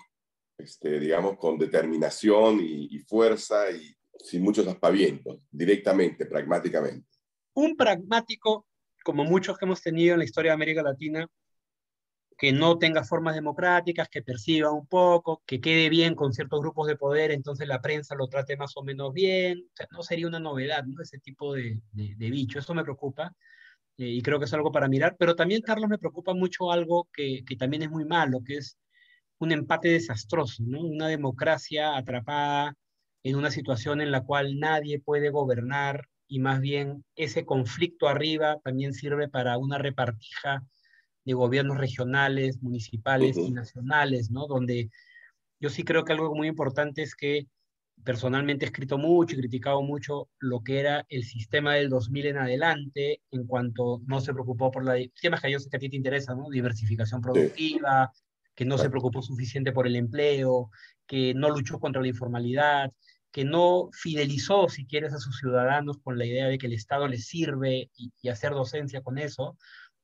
este, 0.57 0.99
digamos, 0.99 1.37
con 1.37 1.57
determinación 1.57 2.59
y, 2.61 2.87
y 2.95 2.99
fuerza 2.99 3.69
y 3.71 3.93
sin 4.23 4.43
muchos 4.43 4.67
aspavientos, 4.67 5.39
directamente, 5.49 6.25
pragmáticamente. 6.27 7.07
un 7.55 7.75
pragmático, 7.75 8.67
como 9.03 9.23
muchos 9.23 9.57
que 9.57 9.65
hemos 9.65 9.81
tenido 9.81 10.13
en 10.13 10.19
la 10.19 10.25
historia 10.25 10.51
de 10.51 10.55
América 10.55 10.83
Latina, 10.83 11.27
que 12.41 12.51
no 12.51 12.79
tenga 12.79 13.03
formas 13.03 13.35
democráticas, 13.35 14.09
que 14.09 14.23
perciba 14.23 14.71
un 14.71 14.87
poco, 14.87 15.43
que 15.45 15.61
quede 15.61 15.89
bien 15.89 16.15
con 16.15 16.33
ciertos 16.33 16.59
grupos 16.59 16.87
de 16.87 16.95
poder, 16.95 17.29
entonces 17.29 17.67
la 17.67 17.83
prensa 17.83 18.15
lo 18.15 18.27
trate 18.29 18.57
más 18.57 18.75
o 18.77 18.83
menos 18.83 19.13
bien. 19.13 19.69
No 19.91 20.01
sería 20.01 20.25
una 20.25 20.39
novedad, 20.39 20.83
¿no? 20.85 21.03
Ese 21.03 21.19
tipo 21.19 21.53
de, 21.53 21.79
de, 21.91 22.15
de 22.15 22.29
bicho. 22.31 22.57
Eso 22.57 22.73
me 22.73 22.81
preocupa 22.81 23.31
eh, 23.95 24.07
y 24.07 24.23
creo 24.23 24.39
que 24.39 24.45
es 24.45 24.53
algo 24.55 24.71
para 24.71 24.87
mirar. 24.87 25.17
Pero 25.19 25.35
también, 25.35 25.61
Carlos, 25.61 25.87
me 25.87 25.99
preocupa 25.99 26.33
mucho 26.33 26.71
algo 26.71 27.07
que, 27.13 27.45
que 27.45 27.55
también 27.55 27.83
es 27.83 27.91
muy 27.91 28.05
malo, 28.05 28.41
que 28.43 28.57
es 28.57 28.75
un 29.37 29.51
empate 29.51 29.89
desastroso, 29.89 30.63
¿no? 30.65 30.81
Una 30.81 31.09
democracia 31.09 31.95
atrapada 31.95 32.73
en 33.21 33.35
una 33.35 33.51
situación 33.51 34.01
en 34.01 34.09
la 34.09 34.23
cual 34.23 34.57
nadie 34.57 34.99
puede 34.99 35.29
gobernar 35.29 36.07
y 36.27 36.39
más 36.39 36.59
bien 36.59 37.05
ese 37.15 37.45
conflicto 37.45 38.07
arriba 38.07 38.57
también 38.63 38.93
sirve 38.93 39.29
para 39.29 39.59
una 39.59 39.77
repartija 39.77 40.63
de 41.25 41.33
gobiernos 41.33 41.77
regionales, 41.77 42.61
municipales 42.61 43.37
y 43.37 43.51
nacionales, 43.51 44.31
¿no? 44.31 44.47
Donde 44.47 44.89
yo 45.59 45.69
sí 45.69 45.83
creo 45.83 46.03
que 46.03 46.13
algo 46.13 46.35
muy 46.35 46.47
importante 46.47 47.03
es 47.03 47.15
que 47.15 47.47
personalmente 48.03 48.65
he 48.65 48.67
escrito 48.67 48.97
mucho 48.97 49.35
y 49.35 49.39
criticado 49.39 49.81
mucho 49.83 50.29
lo 50.39 50.61
que 50.63 50.79
era 50.79 51.05
el 51.09 51.23
sistema 51.23 51.75
del 51.75 51.89
2000 51.89 52.25
en 52.25 52.37
adelante, 52.37 53.21
en 53.31 53.45
cuanto 53.45 54.01
no 54.07 54.21
se 54.21 54.33
preocupó 54.33 54.71
por 54.71 54.83
la... 54.83 54.95
temas 55.21 55.41
que 55.41 55.51
yo 55.51 55.59
sé 55.59 55.69
que 55.69 55.77
a 55.77 55.79
ti 55.79 55.89
te 55.89 55.97
interesa, 55.97 56.33
¿no? 56.33 56.49
Diversificación 56.49 57.21
productiva, 57.21 58.11
que 58.55 58.65
no 58.65 58.77
se 58.77 58.89
preocupó 58.89 59.21
suficiente 59.21 59.71
por 59.71 59.87
el 59.87 59.95
empleo, 59.95 60.69
que 61.05 61.33
no 61.33 61.49
luchó 61.49 61.79
contra 61.79 62.01
la 62.01 62.07
informalidad, 62.07 62.91
que 63.31 63.45
no 63.45 63.89
fidelizó, 63.93 64.67
si 64.67 64.85
quieres, 64.85 65.13
a 65.13 65.19
sus 65.19 65.37
ciudadanos 65.39 65.97
con 65.99 66.17
la 66.17 66.25
idea 66.25 66.47
de 66.47 66.57
que 66.57 66.67
el 66.67 66.73
Estado 66.73 67.07
les 67.07 67.27
sirve 67.27 67.89
y, 67.95 68.29
hacer 68.29 68.51
docencia 68.51 69.01
con 69.01 69.17
eso. 69.17 69.57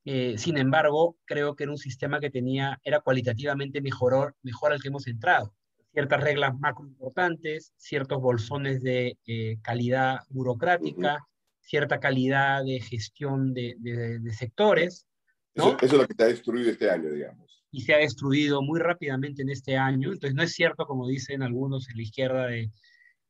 Eh, 0.10 0.38
sin 0.38 0.58
embargo, 0.58 1.18
creo 1.26 1.54
que 1.54 1.66
era 1.66 1.74
un 1.74 1.78
sistema 1.78 2.22
que 2.22 2.30
tenía, 2.30 2.80
era 2.86 3.02
cualitativamente 3.02 3.82
mejor, 3.82 4.38
mejor 4.42 4.72
al 4.72 4.82
que 4.82 4.88
hemos 4.88 5.06
entrado 5.06 5.54
ciertas 5.92 6.22
reglas 6.22 6.58
macro 6.58 6.88
importantes, 6.88 7.74
ciertos 7.76 8.22
bolsones 8.22 8.82
de 8.84 9.18
eh, 9.26 9.58
calidad 9.62 10.20
burocrática, 10.30 11.28
cierta 11.60 12.00
calidad 12.00 12.64
de 12.64 12.80
gestión 12.80 13.54
de, 13.54 13.76
de, 13.80 14.32
sectores. 14.32 15.08
Eso, 15.54 15.76
es 15.82 15.92
lo 15.92 16.08
que 16.08 16.14
te 16.14 16.24
ha 16.24 16.28
destruido 16.28 16.72
este 16.72 16.90
año, 16.90 17.12
digamos. 17.12 17.66
Y 17.72 17.82
se 17.82 17.94
ha 17.94 17.98
destruido 17.98 18.62
muy 18.62 18.80
rápidamente 18.80 19.42
en 19.42 19.50
este 19.50 19.76
año. 19.76 20.14
Entonces, 20.14 20.36
no 20.36 20.44
es 20.44 20.54
cierto, 20.54 20.86
como 20.86 21.06
dicen 21.06 21.44
algunos 21.44 21.90
en 21.90 21.98
la 21.98 22.04
izquierda, 22.04 22.48
de 22.48 22.72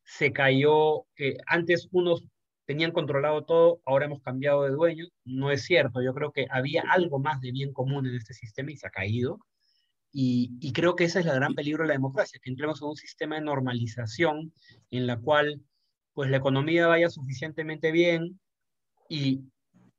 se 0.04 0.32
cayó, 0.32 1.08
que 1.16 1.38
antes 1.48 1.88
unos 1.92 2.24
tenían 2.68 2.92
controlado 2.92 3.46
todo, 3.46 3.82
ahora 3.86 4.06
hemos 4.06 4.22
cambiado 4.22 4.64
de 4.64 4.72
dueño. 4.72 5.06
No 5.24 5.52
es 5.52 5.64
cierto. 5.64 6.02
Yo 6.02 6.14
creo 6.14 6.32
que 6.34 6.48
había 6.52 6.84
algo 6.92 7.18
más 7.18 7.40
de 7.42 7.52
bien 7.52 7.74
común 7.74 8.06
en 8.06 8.16
este 8.16 8.34
sistema 8.34 8.72
y 8.72 8.78
se 8.78 8.88
ha 8.88 8.92
caído. 8.92 9.40
Y, 10.12 10.72
creo 10.74 10.96
que 10.96 11.06
ese 11.06 11.20
es 11.20 11.26
el 11.28 11.36
gran 11.36 11.54
peligro 11.54 11.84
de 11.84 11.90
la 11.90 11.94
democracia, 11.94 12.40
que 12.44 12.50
entremos 12.50 12.82
en 12.82 12.90
un 12.90 12.96
sistema 12.96 13.36
de 13.36 13.42
normalización 13.42 14.52
en 14.92 15.08
la 15.08 15.18
cual 15.20 15.62
pues 16.14 16.30
la 16.30 16.38
economía 16.38 16.88
vaya 16.88 17.10
suficientemente 17.10 17.92
bien 17.92 18.40
y 19.10 19.42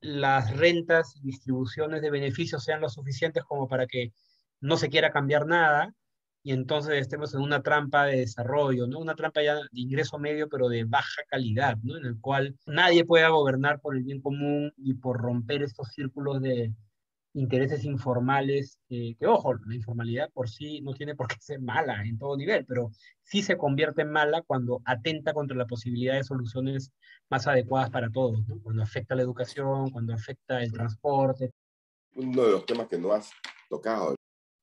las 0.00 0.56
rentas 0.56 1.14
y 1.16 1.22
distribuciones 1.22 2.02
de 2.02 2.10
beneficios 2.10 2.64
sean 2.64 2.80
lo 2.80 2.88
suficientes 2.88 3.44
como 3.44 3.68
para 3.68 3.86
que 3.86 4.12
no 4.60 4.76
se 4.76 4.88
quiera 4.88 5.12
cambiar 5.12 5.46
nada 5.46 5.94
y 6.42 6.52
entonces 6.52 7.00
estemos 7.00 7.34
en 7.34 7.40
una 7.40 7.62
trampa 7.62 8.06
de 8.06 8.18
desarrollo, 8.18 8.86
¿no? 8.86 8.98
Una 8.98 9.14
trampa 9.14 9.42
ya 9.42 9.56
de 9.56 9.62
ingreso 9.72 10.18
medio, 10.18 10.48
pero 10.48 10.68
de 10.68 10.84
baja 10.84 11.22
calidad, 11.28 11.76
¿no? 11.82 11.96
En 11.96 12.06
el 12.06 12.20
cual 12.20 12.56
nadie 12.66 13.04
pueda 13.04 13.28
gobernar 13.28 13.80
por 13.80 13.96
el 13.96 14.02
bien 14.02 14.20
común 14.20 14.72
y 14.76 14.94
por 14.94 15.20
romper 15.20 15.62
estos 15.62 15.88
círculos 15.88 16.40
de, 16.40 16.72
intereses 17.34 17.84
informales, 17.84 18.78
que 18.88 19.16
ojo, 19.26 19.54
la 19.54 19.74
informalidad 19.74 20.30
por 20.32 20.48
sí 20.48 20.80
no 20.80 20.92
tiene 20.94 21.14
por 21.14 21.28
qué 21.28 21.36
ser 21.40 21.60
mala 21.60 22.02
en 22.04 22.18
todo 22.18 22.36
nivel, 22.36 22.64
pero 22.66 22.90
sí 23.22 23.42
se 23.42 23.56
convierte 23.56 24.02
en 24.02 24.10
mala 24.10 24.42
cuando 24.42 24.80
atenta 24.84 25.32
contra 25.32 25.56
la 25.56 25.66
posibilidad 25.66 26.14
de 26.14 26.24
soluciones 26.24 26.92
más 27.30 27.46
adecuadas 27.46 27.90
para 27.90 28.10
todos, 28.10 28.40
cuando 28.62 28.82
afecta 28.82 29.14
la 29.14 29.22
educación, 29.22 29.90
cuando 29.90 30.14
afecta 30.14 30.62
el 30.62 30.72
transporte. 30.72 31.50
Uno 32.14 32.42
de 32.42 32.50
los 32.52 32.66
temas 32.66 32.88
que 32.88 32.98
no 32.98 33.12
has 33.12 33.30
tocado 33.68 34.17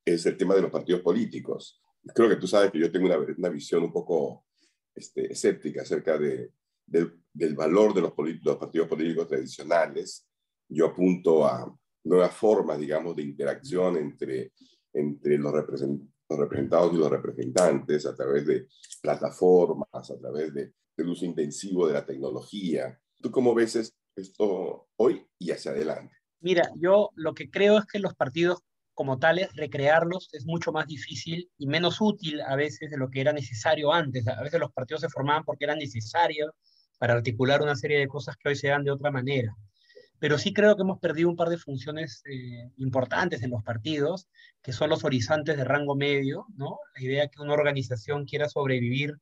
es 0.05 0.25
el 0.25 0.38
tema 0.38 0.55
de 0.55 0.62
los 0.62 0.71
partidos 0.71 1.01
políticos. 1.01 1.81
Creo 2.13 2.29
que 2.29 2.35
tú 2.35 2.47
sabes 2.47 2.71
que 2.71 2.79
yo 2.79 2.91
tengo 2.91 3.07
una, 3.07 3.17
una 3.17 3.50
visión 3.50 3.83
un 3.83 3.91
poco 3.91 4.45
este, 4.93 5.31
escéptica 5.33 5.81
acerca 5.81 6.17
de, 6.17 6.51
del, 6.85 7.19
del 7.33 7.55
valor 7.55 7.93
de 7.93 8.01
los, 8.01 8.13
los 8.43 8.57
partidos 8.57 8.88
políticos 8.88 9.27
tradicionales. 9.27 10.27
Yo 10.69 10.85
apunto 10.85 11.45
a, 11.45 11.75
nuevas 12.05 12.33
formas, 12.33 12.79
digamos, 12.79 13.15
de 13.15 13.24
interacción 13.24 13.97
entre, 13.97 14.53
entre 14.93 15.38
los, 15.38 15.51
representados 15.51 16.93
y 16.93 16.97
los 16.97 17.09
representantes 17.09 18.05
a 18.05 18.15
través 18.15 18.45
de 18.45 18.68
plataformas, 19.01 20.11
a 20.11 20.18
través 20.20 20.53
de, 20.53 20.74
del 20.96 21.09
uso 21.09 21.25
intensivo 21.25 21.87
de 21.87 21.94
la 21.94 22.05
tecnología. 22.05 22.98
¿Tú 23.22 23.31
cómo 23.31 23.53
ves 23.53 23.94
esto 24.15 24.87
hoy 24.96 25.25
y 25.39 25.51
hacia 25.51 25.72
adelante? 25.72 26.15
Mira, 26.39 26.70
yo 26.77 27.09
lo 27.15 27.33
que 27.33 27.50
creo 27.50 27.79
es 27.79 27.85
que 27.85 28.00
los 28.00 28.13
partidos 28.13 28.59
como 28.96 29.20
tales, 29.20 29.50
recrearlos 29.55 30.29
es 30.34 30.46
mucho 30.46 30.72
más 30.72 30.88
difícil 30.88 31.51
y 31.58 31.68
menos 31.68 32.01
útil 32.01 32.42
a 32.42 32.55
veces 32.55 32.90
de 32.90 32.98
lo 32.98 33.10
que 33.10 33.22
era 33.22 33.34
necesario 33.34 33.94
antes. 33.94 34.27
A 34.27 34.42
veces 34.42 34.60
los 34.60 34.72
partidos 34.72 35.01
se 35.01 35.10
formaban 35.10 35.44
porque 35.44 35.66
eran 35.66 35.77
necesarios 35.77 36.51
para 36.98 37.14
articular 37.14 37.62
una 37.62 37.75
serie 37.75 38.00
de 38.00 38.08
cosas 38.08 38.36
que 38.38 38.50
hoy 38.50 38.55
se 38.55 38.70
dan 38.70 38.84
de 38.84 38.92
otra 38.92 39.12
manera 39.12 39.55
pero 40.20 40.38
sí 40.38 40.53
creo 40.53 40.75
que 40.75 40.81
hemos 40.81 41.00
perdido 41.00 41.29
un 41.29 41.36
par 41.36 41.50
de 41.50 41.58
funciones 41.58 42.24
eh, 42.25 42.72
importantes 42.77 43.44
en 43.44 43.51
los 43.51 43.64
partidos, 43.64 44.27
que 44.62 44.72
son 44.72 44.90
los 44.90 45.03
horizontes 45.03 45.58
de 45.58 45.64
rango 45.64 45.96
medio, 45.96 46.48
¿no? 46.55 46.79
La 46.96 47.03
idea 47.03 47.27
que 47.27 47.42
una 47.42 47.53
organización 47.53 48.25
quiera 48.25 48.50
sobrevivir 48.50 49.18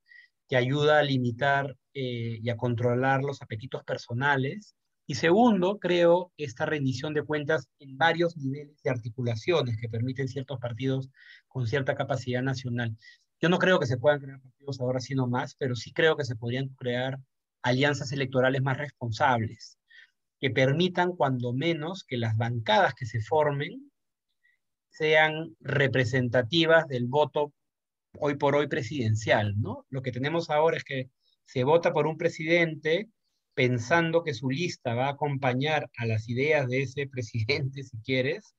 que 0.48 0.56
ayuda 0.56 1.00
a 1.00 1.04
limitar 1.04 1.76
eh, 1.94 2.40
y 2.42 2.50
a 2.50 2.58
controlar 2.58 3.24
los 3.24 3.42
apetitos 3.42 3.84
personales. 3.84 4.76
Y 5.06 5.16
segundo, 5.16 5.80
creo 5.80 6.32
esta 6.38 6.66
rendición 6.66 7.14
de 7.14 7.24
cuentas 7.24 7.68
en 7.80 7.98
varios 7.98 8.38
niveles 8.38 8.82
de 8.84 8.90
articulaciones 8.90 9.78
que 9.78 9.90
permiten 9.90 10.28
ciertos 10.28 10.60
partidos 10.60 11.10
con 11.48 11.68
cierta 11.68 11.96
capacidad 11.96 12.42
nacional. 12.42 12.96
Yo 13.42 13.50
no 13.50 13.60
creo 13.60 13.80
que 13.80 13.86
se 13.86 13.98
puedan 13.98 14.22
crear 14.22 14.40
partidos 14.40 14.80
ahora 14.80 15.02
sino 15.02 15.28
más, 15.28 15.56
pero 15.56 15.76
sí 15.76 15.92
creo 15.92 16.16
que 16.16 16.24
se 16.24 16.38
podrían 16.38 16.70
crear 16.70 17.20
alianzas 17.62 18.12
electorales 18.14 18.62
más 18.62 18.78
responsables 18.78 19.78
que 20.40 20.50
permitan 20.50 21.14
cuando 21.14 21.54
menos 21.54 22.04
que 22.04 22.18
las 22.18 22.38
bancadas 22.38 22.94
que 22.94 23.06
se 23.06 23.22
formen 23.22 23.92
sean 24.90 25.56
representativas 25.60 26.88
del 26.88 27.08
voto 27.08 27.54
hoy 28.20 28.36
por 28.36 28.56
hoy 28.56 28.68
presidencial, 28.68 29.60
¿no? 29.60 29.86
Lo 29.90 30.02
que 30.02 30.12
tenemos 30.12 30.50
ahora 30.50 30.78
es 30.78 30.84
que 30.84 31.10
se 31.46 31.64
vota 31.64 31.94
por 31.94 32.08
un 32.08 32.18
presidente 32.18 33.10
pensando 33.54 34.24
que 34.24 34.34
su 34.34 34.50
lista 34.50 34.96
va 34.96 35.08
a 35.08 35.12
acompañar 35.12 35.90
a 35.98 36.06
las 36.06 36.28
ideas 36.30 36.68
de 36.68 36.84
ese 36.84 37.08
presidente, 37.08 37.84
si 37.84 37.98
quieres, 38.00 38.56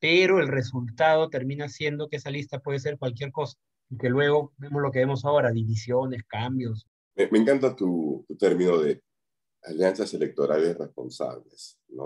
pero 0.00 0.40
el 0.40 0.48
resultado 0.48 1.28
termina 1.28 1.68
siendo 1.68 2.08
que 2.08 2.16
esa 2.16 2.30
lista 2.30 2.60
puede 2.60 2.78
ser 2.78 2.98
cualquier 2.98 3.32
cosa 3.32 3.56
y 3.90 3.96
que 3.96 4.08
luego 4.08 4.52
vemos 4.58 4.82
lo 4.82 4.90
que 4.90 5.00
vemos 5.00 5.24
ahora, 5.24 5.50
divisiones, 5.50 6.22
cambios. 6.28 6.86
Me, 7.16 7.24
encanta 7.38 7.74
tu, 7.74 8.24
tu, 8.28 8.36
término 8.36 8.78
de 8.78 9.02
alianzas 9.62 10.12
electorales 10.14 10.76
responsables, 10.76 11.80
¿no? 11.88 12.04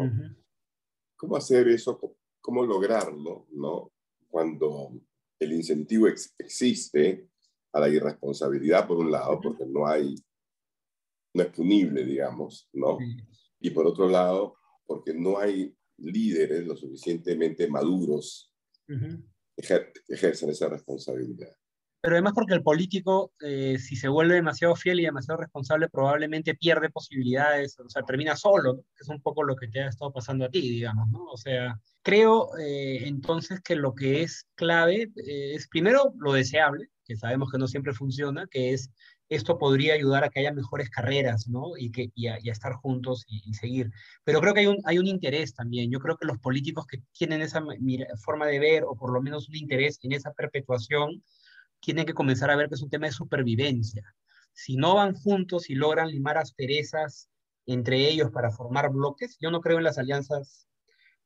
¿Cómo 1.17 1.37
hacer 1.37 1.69
eso? 1.69 2.01
¿Cómo 2.41 2.65
lograrlo, 2.65 3.47
¿no? 3.51 3.93
Cuando 4.29 4.93
el 5.39 5.53
incentivo 5.53 6.09
existe 6.09 7.29
a 7.73 7.81
la 7.81 7.89
irresponsabilidad, 7.89 8.87
por 8.87 8.99
un 8.99 9.11
lado, 9.11 9.41
porque 9.41 9.65
no 9.67 9.87
hay, 9.87 10.15
no 11.35 11.43
es 11.43 11.49
punible, 11.51 12.05
digamos, 12.05 12.69
¿no? 12.73 12.99
Y 13.61 13.71
por 13.71 13.87
otro 13.87 14.09
lado, 14.09 14.57
porque 14.87 15.15
no 15.15 15.39
hay 15.39 15.75
líderes 15.99 16.67
lo 16.67 16.77
suficientemente 16.77 17.69
maduros 17.69 18.53
que 18.87 19.93
ejercen 20.09 20.51
esa 20.51 20.69
responsabilidad 20.69 21.55
pero 22.03 22.17
además 22.17 22.33
porque 22.35 22.55
el 22.55 22.65
político, 22.65 23.33
eh, 23.41 23.79
si 23.79 23.95
se 23.95 24.09
vuelve 24.09 24.35
demasiado 24.35 24.75
fiel 24.75 24.99
y 24.99 25.05
demasiado 25.05 25.41
responsable, 25.41 25.89
probablemente 25.89 26.57
pierde 26.57 26.91
posibilidades, 26.91 27.79
o 27.79 27.89
sea, 27.89 28.03
termina 28.03 28.35
solo, 28.35 28.79
que 28.97 29.03
es 29.03 29.09
un 29.09 29.23
poco 29.23 29.45
lo 29.45 29.55
que 29.55 29.69
te 29.69 29.83
ha 29.83 29.89
estado 29.89 30.13
pasando 30.13 30.45
a 30.45 30.49
ti, 30.49 30.63
digamos, 30.63 31.09
¿no? 31.11 31.25
O 31.27 31.37
sea, 31.37 31.81
creo 32.03 32.59
eh, 32.59 33.07
entonces 33.07 33.61
que 33.61 33.77
lo 33.77 33.95
que 33.95 34.23
es 34.23 34.49
clave 34.57 35.13
eh, 35.25 35.55
es 35.55 35.69
primero 35.69 36.13
lo 36.19 36.33
deseable, 36.33 36.89
que 37.05 37.17
sabemos 37.17 37.53
que 37.53 37.59
no 37.59 37.69
siempre 37.69 37.95
funciona, 37.95 38.49
que 38.51 38.73
es 38.73 38.91
esto 39.35 39.59
podría 39.59 39.95
ayudar 39.95 40.25
a 40.25 40.29
que 40.29 40.41
haya 40.41 40.53
mejores 40.53 40.91
carreras, 40.91 41.49
¿no? 41.49 41.77
Y, 41.79 41.91
que, 41.91 42.11
y, 42.15 42.29
a, 42.29 42.37
estar 42.37 42.75
juntos 42.75 43.25
y, 43.29 43.55
seguir. 43.55 43.91
Pero 44.25 44.41
creo 44.41 44.55
que 44.55 44.61
hay 44.61 44.67
un, 44.67 44.79
hay 44.85 44.99
un 44.99 45.07
interés 45.07 45.55
también. 45.55 45.91
Yo 45.91 46.01
creo 46.01 46.17
que 46.17 46.27
los 46.27 46.39
políticos 46.39 46.87
que 46.87 47.03
tienen 47.13 47.43
esa 47.43 47.63
forma 48.23 48.47
de 48.47 48.59
ver, 48.59 48.85
o 48.85 48.95
por 48.95 49.13
lo 49.13 49.23
menos 49.23 49.49
un 49.49 49.57
interés 49.57 49.99
en 50.03 50.13
esa 50.13 50.33
perpetuación, 50.33 51.23
tienen 51.81 52.07
que 52.07 52.15
comenzar 52.15 52.51
a 52.51 52.57
ver 52.57 52.69
que 52.69 52.75
es 52.75 52.83
un 52.83 52.91
tema 52.91 53.07
de 53.07 53.13
supervivencia. 53.13 54.03
Si 54.53 54.77
no 54.77 54.97
van 54.97 55.15
juntos 55.15 55.71
y 55.71 55.75
logran 55.75 56.09
limar 56.11 56.39
asperezas 56.39 57.29
entre 57.67 58.09
ellos 58.09 58.31
para 58.31 58.51
formar 58.51 58.91
bloques, 58.91 59.39
yo 59.41 59.51
no 59.51 59.61
creo 59.61 59.79
en 59.79 59.85
las 59.85 59.99
alianzas 59.99 60.69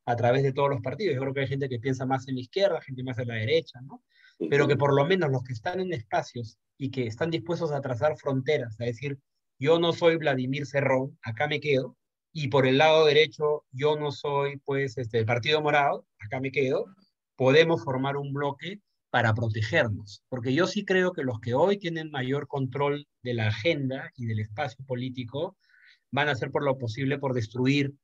a 0.04 0.16
través 0.16 0.42
de 0.44 0.52
todos 0.52 0.70
los 0.70 0.80
partidos. 0.80 1.14
Yo 1.16 1.20
creo 1.22 1.34
que 1.34 1.40
hay 1.40 1.48
gente 1.48 1.68
que 1.68 1.80
piensa 1.80 2.06
más 2.06 2.28
en 2.28 2.36
la 2.36 2.42
izquierda, 2.42 2.80
gente 2.80 3.02
más 3.02 3.18
en 3.18 3.28
la 3.28 3.34
derecha, 3.34 3.80
¿no? 3.82 4.02
Pero 4.38 4.68
que 4.68 4.76
por 4.76 4.94
lo 4.94 5.04
menos 5.06 5.30
los 5.30 5.42
que 5.42 5.52
están 5.52 5.80
en 5.80 5.92
espacios 5.92 6.58
y 6.78 6.90
que 6.90 7.06
están 7.06 7.30
dispuestos 7.30 7.72
a 7.72 7.80
trazar 7.80 8.16
fronteras, 8.16 8.80
a 8.80 8.84
decir, 8.84 9.18
yo 9.58 9.78
no 9.78 9.92
soy 9.92 10.16
Vladimir 10.16 10.66
Cerrón, 10.66 11.18
acá 11.22 11.48
me 11.48 11.60
quedo, 11.60 11.96
y 12.32 12.48
por 12.48 12.66
el 12.66 12.78
lado 12.78 13.06
derecho 13.06 13.64
yo 13.72 13.96
no 13.96 14.12
soy, 14.12 14.58
pues, 14.58 14.98
este, 14.98 15.18
el 15.18 15.24
Partido 15.24 15.62
Morado, 15.62 16.06
acá 16.18 16.38
me 16.40 16.50
quedo, 16.50 16.84
podemos 17.34 17.82
formar 17.82 18.18
un 18.18 18.32
bloque 18.32 18.80
para 19.10 19.32
protegernos, 19.32 20.22
porque 20.28 20.52
yo 20.52 20.66
sí 20.66 20.84
creo 20.84 21.12
que 21.12 21.22
los 21.22 21.40
que 21.40 21.54
hoy 21.54 21.78
tienen 21.78 22.10
mayor 22.10 22.46
control 22.48 23.06
de 23.22 23.32
la 23.32 23.48
agenda 23.48 24.12
y 24.16 24.26
del 24.26 24.40
espacio 24.40 24.84
político 24.84 25.56
van 26.10 26.28
a 26.28 26.32
hacer 26.32 26.50
por 26.50 26.62
lo 26.62 26.76
posible 26.76 27.18
por 27.18 27.32
destruir 27.32 27.94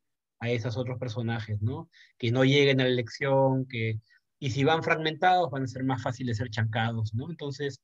a 0.40 0.50
esos 0.50 0.76
otros 0.78 0.98
personajes, 0.98 1.60
¿no? 1.60 1.90
Que 2.16 2.32
no 2.32 2.44
lleguen 2.44 2.80
a 2.80 2.84
la 2.84 2.90
elección, 2.90 3.66
que 3.66 4.00
y 4.42 4.50
si 4.50 4.64
van 4.64 4.82
fragmentados 4.82 5.50
van 5.52 5.62
a 5.62 5.66
ser 5.68 5.84
más 5.84 6.02
fáciles 6.02 6.38
ser 6.38 6.50
chancados, 6.50 7.14
¿no? 7.14 7.30
Entonces, 7.30 7.80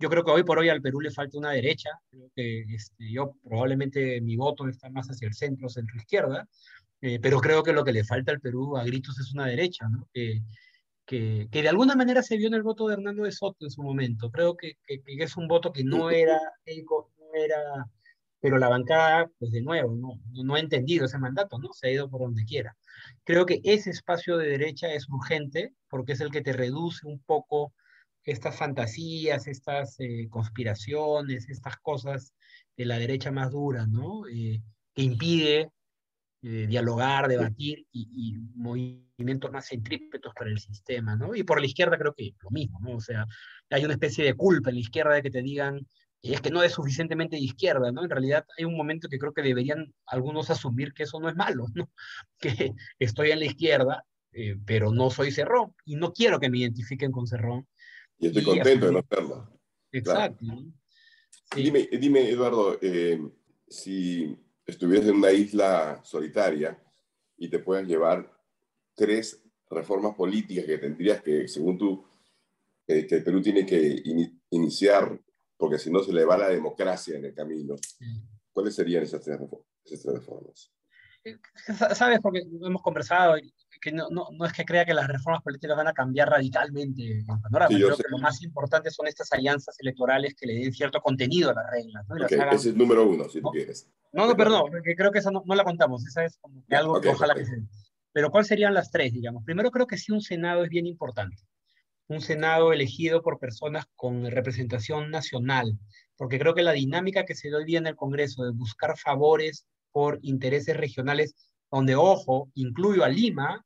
Yo 0.00 0.10
creo 0.10 0.24
que 0.24 0.32
hoy 0.32 0.44
por 0.44 0.58
hoy 0.58 0.68
al 0.68 0.82
Perú 0.82 1.00
le 1.00 1.12
falta 1.12 1.38
una 1.38 1.52
derecha. 1.52 1.90
Creo 2.10 2.30
que 2.34 2.62
este, 2.74 3.12
yo 3.12 3.36
probablemente 3.44 4.20
mi 4.20 4.36
voto 4.36 4.68
está 4.68 4.90
más 4.90 5.08
hacia 5.08 5.28
el 5.28 5.34
centro, 5.34 5.68
centro 5.68 5.96
izquierda, 5.96 6.48
eh, 7.02 7.20
pero 7.20 7.40
creo 7.40 7.62
que 7.62 7.72
lo 7.72 7.84
que 7.84 7.92
le 7.92 8.04
falta 8.04 8.32
al 8.32 8.40
Perú 8.40 8.76
a 8.76 8.84
gritos 8.84 9.18
es 9.20 9.32
una 9.34 9.46
derecha, 9.46 9.88
¿no? 9.88 10.08
que, 10.12 10.42
que, 11.06 11.48
de 11.52 11.68
alguna 11.68 11.94
manera 11.96 12.22
se 12.22 12.36
vio 12.36 12.48
en 12.48 12.54
el 12.54 12.62
voto 12.64 12.88
de 12.88 12.94
Hernando 12.94 13.24
de 13.24 13.32
Soto 13.32 13.64
en 13.66 13.70
su 13.70 13.82
momento. 13.82 14.30
Creo 14.30 14.56
que, 14.56 14.78
que 14.86 15.02
es 15.06 15.36
un 15.36 15.48
voto 15.48 15.72
que 15.72 15.84
no 15.84 16.10
era, 16.10 16.38
no 16.66 17.34
era 17.34 17.86
pero 18.40 18.58
la 18.58 18.68
bancada, 18.68 19.30
pues 19.38 19.52
de 19.52 19.62
nuevo, 19.62 19.94
no, 19.94 20.20
no 20.44 20.54
ha 20.56 20.60
entendido 20.60 21.06
ese 21.06 21.18
mandato, 21.18 21.58
¿no? 21.60 21.72
Se 21.72 21.86
ha 21.88 21.92
ido 21.92 22.10
por 22.10 22.22
donde 22.22 22.44
quiera. 22.44 22.76
Creo 23.24 23.46
que 23.46 23.60
ese 23.64 23.90
espacio 23.90 24.36
de 24.36 24.48
derecha 24.48 24.92
es 24.92 25.08
urgente 25.08 25.72
porque 25.88 26.12
es 26.12 26.20
el 26.20 26.30
que 26.30 26.42
te 26.42 26.52
reduce 26.52 27.06
un 27.06 27.20
poco 27.20 27.72
estas 28.24 28.56
fantasías, 28.56 29.46
estas 29.46 29.96
eh, 29.98 30.28
conspiraciones, 30.30 31.48
estas 31.48 31.76
cosas 31.78 32.34
de 32.76 32.86
la 32.86 32.98
derecha 32.98 33.30
más 33.30 33.50
dura, 33.50 33.86
¿no? 33.86 34.26
Eh, 34.28 34.62
que 34.94 35.02
impide 35.02 35.70
eh, 36.42 36.66
dialogar, 36.68 37.28
debatir 37.28 37.86
y, 37.92 38.36
movimientos 38.54 39.52
más 39.52 39.68
centrípetos 39.68 40.32
para 40.34 40.50
el 40.50 40.58
sistema, 40.58 41.16
¿no? 41.16 41.34
Y 41.34 41.44
por 41.44 41.60
la 41.60 41.66
izquierda 41.66 41.98
creo 41.98 42.14
que 42.14 42.34
lo 42.42 42.50
mismo, 42.50 42.80
¿no? 42.80 42.96
O 42.96 43.00
sea, 43.00 43.26
hay 43.70 43.84
una 43.84 43.94
especie 43.94 44.24
de 44.24 44.34
culpa 44.34 44.70
en 44.70 44.76
la 44.76 44.80
izquierda 44.80 45.14
de 45.14 45.22
que 45.22 45.30
te 45.30 45.42
digan 45.42 45.86
y 46.24 46.34
es 46.34 46.40
que 46.40 46.50
no 46.50 46.62
es 46.62 46.72
suficientemente 46.72 47.34
de 47.34 47.42
izquierda, 47.42 47.90
¿no? 47.90 48.04
En 48.04 48.10
realidad 48.10 48.46
hay 48.56 48.64
un 48.64 48.76
momento 48.76 49.08
que 49.08 49.18
creo 49.18 49.34
que 49.34 49.42
deberían 49.42 49.92
algunos 50.06 50.50
asumir 50.50 50.94
que 50.94 51.02
eso 51.02 51.18
no 51.18 51.28
es 51.28 51.34
malo, 51.34 51.66
¿no? 51.74 51.90
Que 52.38 52.74
estoy 53.00 53.32
en 53.32 53.40
la 53.40 53.46
izquierda, 53.46 54.06
eh, 54.32 54.56
pero 54.64 54.92
no 54.92 55.10
soy 55.10 55.32
Cerrón 55.32 55.74
y 55.84 55.96
no 55.96 56.12
quiero 56.12 56.38
que 56.38 56.48
me 56.48 56.58
identifiquen 56.58 57.10
con 57.10 57.26
Cerrón. 57.26 57.66
Y 58.18 58.28
estoy 58.28 58.44
contento 58.44 58.86
de 58.86 58.92
no 58.92 59.04
serlo. 59.10 59.60
Exacto. 59.90 60.46
Dime, 61.56 61.88
dime, 62.00 62.30
Eduardo, 62.30 62.78
eh, 62.80 63.20
si 63.68 64.38
estuvieras 64.64 65.08
en 65.08 65.16
una 65.16 65.32
isla 65.32 66.00
solitaria 66.04 66.80
y 67.36 67.48
te 67.48 67.58
puedas 67.58 67.86
llevar 67.86 68.32
tres 68.94 69.42
reformas 69.68 70.14
políticas 70.14 70.66
que 70.66 70.78
tendrías 70.78 71.20
que, 71.20 71.48
según 71.48 71.76
tú, 71.76 72.04
eh, 72.86 73.06
que 73.06 73.16
el 73.16 73.24
Perú 73.24 73.42
tiene 73.42 73.66
que 73.66 74.02
iniciar 74.50 75.20
porque 75.62 75.78
si 75.78 75.92
no 75.92 76.02
se 76.02 76.12
le 76.12 76.24
va 76.24 76.36
la 76.36 76.48
democracia 76.48 77.16
en 77.16 77.24
el 77.24 77.32
camino. 77.32 77.76
¿Cuáles 78.52 78.74
serían 78.74 79.04
esas 79.04 79.20
tres, 79.20 79.38
reformas? 79.38 80.72
Eh, 81.22 81.38
sabes, 81.94 82.18
porque 82.20 82.40
hemos 82.40 82.82
conversado, 82.82 83.36
que 83.80 83.92
no, 83.92 84.08
no, 84.10 84.26
no, 84.32 84.44
es 84.44 84.52
que 84.52 84.64
crea 84.64 84.84
que 84.84 84.92
las 84.92 85.06
reformas 85.06 85.40
políticas 85.40 85.76
van 85.76 85.86
a 85.86 85.92
cambiar 85.92 86.30
radicalmente 86.30 87.20
el 87.20 87.24
panorama. 87.24 87.68
creo 87.68 87.96
que 87.96 88.02
lo 88.08 88.18
más 88.18 88.42
importante 88.42 88.90
son 88.90 89.06
estas 89.06 89.32
alianzas 89.32 89.76
electorales 89.78 90.34
que 90.34 90.48
le 90.48 90.54
den 90.54 90.72
cierto 90.72 91.00
contenido 91.00 91.50
a 91.50 91.54
las 91.54 91.70
reglas. 91.70 92.08
¿no? 92.08 92.26
Ese 92.26 92.56
es 92.56 92.66
el 92.66 92.76
número 92.76 93.08
uno, 93.08 93.28
si 93.28 93.40
tú 93.40 93.50
quieres. 93.52 93.88
No, 94.12 94.26
no, 94.26 94.36
perdón, 94.36 94.64
porque 94.68 94.96
creo 94.96 95.12
que 95.12 95.20
esa 95.20 95.30
no, 95.30 95.44
la 95.46 95.62
contamos. 95.62 96.04
Esa 96.04 96.24
es 96.24 96.38
como 96.38 96.64
que 96.66 96.74
algo 96.74 97.00
que 97.00 97.10
ojalá 97.10 97.36
que 97.36 97.44
se... 97.44 97.62
Pero 98.12 98.32
¿cuáles 98.32 98.48
serían 98.48 98.74
las 98.74 98.90
tres, 98.90 99.12
digamos? 99.12 99.44
Primero 99.44 99.70
creo 99.70 99.86
que 99.86 99.96
sí 99.96 100.10
un 100.10 100.22
Senado 100.22 100.64
es 100.64 100.70
bien 100.70 100.88
importante 100.88 101.36
un 102.12 102.20
Senado 102.20 102.72
elegido 102.72 103.22
por 103.22 103.38
personas 103.38 103.86
con 103.96 104.30
representación 104.30 105.10
nacional, 105.10 105.78
porque 106.16 106.38
creo 106.38 106.54
que 106.54 106.62
la 106.62 106.72
dinámica 106.72 107.24
que 107.24 107.34
se 107.34 107.48
dio 107.48 107.58
hoy 107.58 107.64
día 107.64 107.78
en 107.78 107.86
el 107.86 107.96
Congreso 107.96 108.44
de 108.44 108.52
buscar 108.52 108.98
favores 108.98 109.66
por 109.90 110.18
intereses 110.22 110.76
regionales, 110.76 111.34
donde, 111.70 111.94
ojo, 111.96 112.50
incluyo 112.54 113.04
a 113.04 113.08
Lima, 113.08 113.64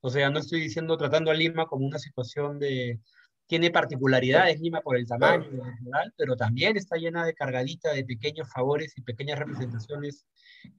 o 0.00 0.10
sea, 0.10 0.30
no 0.30 0.38
estoy 0.38 0.60
diciendo 0.60 0.96
tratando 0.96 1.30
a 1.30 1.34
Lima 1.34 1.66
como 1.66 1.86
una 1.86 1.98
situación 1.98 2.58
de, 2.58 3.00
tiene 3.46 3.70
particularidades 3.70 4.60
Lima 4.60 4.80
por 4.80 4.96
el 4.96 5.06
tamaño 5.06 5.48
pero 6.16 6.36
también 6.36 6.76
está 6.76 6.96
llena 6.96 7.24
de 7.24 7.34
cargadita 7.34 7.92
de 7.92 8.04
pequeños 8.04 8.48
favores 8.52 8.92
y 8.96 9.02
pequeñas 9.02 9.38
representaciones 9.38 10.26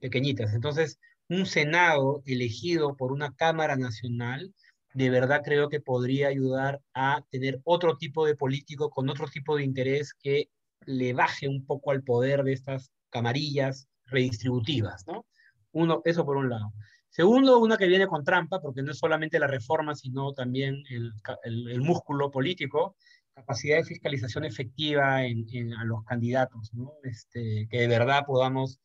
pequeñitas. 0.00 0.54
Entonces, 0.54 0.98
un 1.28 1.46
Senado 1.46 2.22
elegido 2.26 2.96
por 2.96 3.12
una 3.12 3.34
Cámara 3.34 3.76
Nacional 3.76 4.54
de 4.92 5.10
verdad 5.10 5.42
creo 5.44 5.68
que 5.68 5.80
podría 5.80 6.28
ayudar 6.28 6.80
a 6.94 7.22
tener 7.30 7.60
otro 7.64 7.96
tipo 7.96 8.26
de 8.26 8.36
político 8.36 8.90
con 8.90 9.08
otro 9.08 9.28
tipo 9.28 9.56
de 9.56 9.64
interés 9.64 10.14
que 10.14 10.48
le 10.86 11.12
baje 11.12 11.48
un 11.48 11.64
poco 11.64 11.90
al 11.90 12.02
poder 12.02 12.42
de 12.42 12.52
estas 12.52 12.90
camarillas 13.10 13.88
redistributivas, 14.06 15.06
¿no? 15.06 15.26
Uno, 15.72 16.02
eso 16.04 16.24
por 16.24 16.36
un 16.36 16.48
lado. 16.50 16.72
Segundo, 17.10 17.58
una 17.58 17.76
que 17.76 17.86
viene 17.86 18.06
con 18.06 18.24
trampa, 18.24 18.60
porque 18.60 18.82
no 18.82 18.92
es 18.92 18.98
solamente 18.98 19.38
la 19.38 19.46
reforma, 19.46 19.94
sino 19.94 20.32
también 20.32 20.82
el, 20.90 21.12
el, 21.44 21.80
músculo 21.80 22.30
político, 22.30 22.96
capacidad 23.34 23.78
de 23.78 23.84
fiscalización 23.84 24.44
efectiva 24.44 25.24
en, 25.24 25.46
en, 25.52 25.74
a 25.74 25.84
los 25.84 26.04
candidatos, 26.04 26.72
¿no? 26.72 26.92
Este, 27.02 27.66
que 27.68 27.78
de 27.80 27.88
verdad 27.88 28.24
podamos 28.26 28.80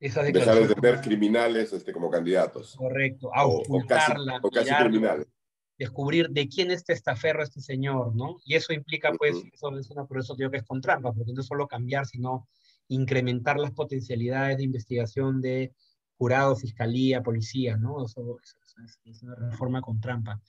Dejar 0.00 0.32
de 0.32 0.74
tener 0.74 1.00
criminales 1.02 1.74
este, 1.74 1.92
como 1.92 2.10
candidatos. 2.10 2.74
Correcto, 2.74 3.30
ocultarla, 3.34 4.40
o 4.42 4.50
casi, 4.50 4.70
criminales. 4.74 5.26
Descubrir 5.78 6.28
de 6.30 6.48
quién 6.48 6.70
es 6.70 6.84
testaferro 6.84 7.42
este 7.42 7.60
señor, 7.60 8.14
¿no? 8.14 8.38
Y 8.44 8.54
eso 8.54 8.72
implica, 8.72 9.12
pues, 9.12 9.36
eso 9.52 9.78
es 9.78 9.90
una, 9.90 10.06
por 10.06 10.18
eso 10.18 10.34
digo 10.34 10.50
que 10.50 10.58
es 10.58 10.64
con 10.64 10.80
trampa, 10.80 11.12
porque 11.12 11.32
no 11.32 11.40
es 11.42 11.46
solo 11.46 11.68
cambiar, 11.68 12.06
sino 12.06 12.48
incrementar 12.88 13.58
las 13.58 13.72
potencialidades 13.72 14.56
de 14.56 14.64
investigación 14.64 15.42
de 15.42 15.72
jurado, 16.16 16.56
fiscalía, 16.56 17.22
policía, 17.22 17.76
¿no? 17.76 18.04
Eso, 18.04 18.38
es, 19.04 19.22
una 19.22 19.34
reforma 19.34 19.80
con 19.82 20.00
trampa. 20.00 20.40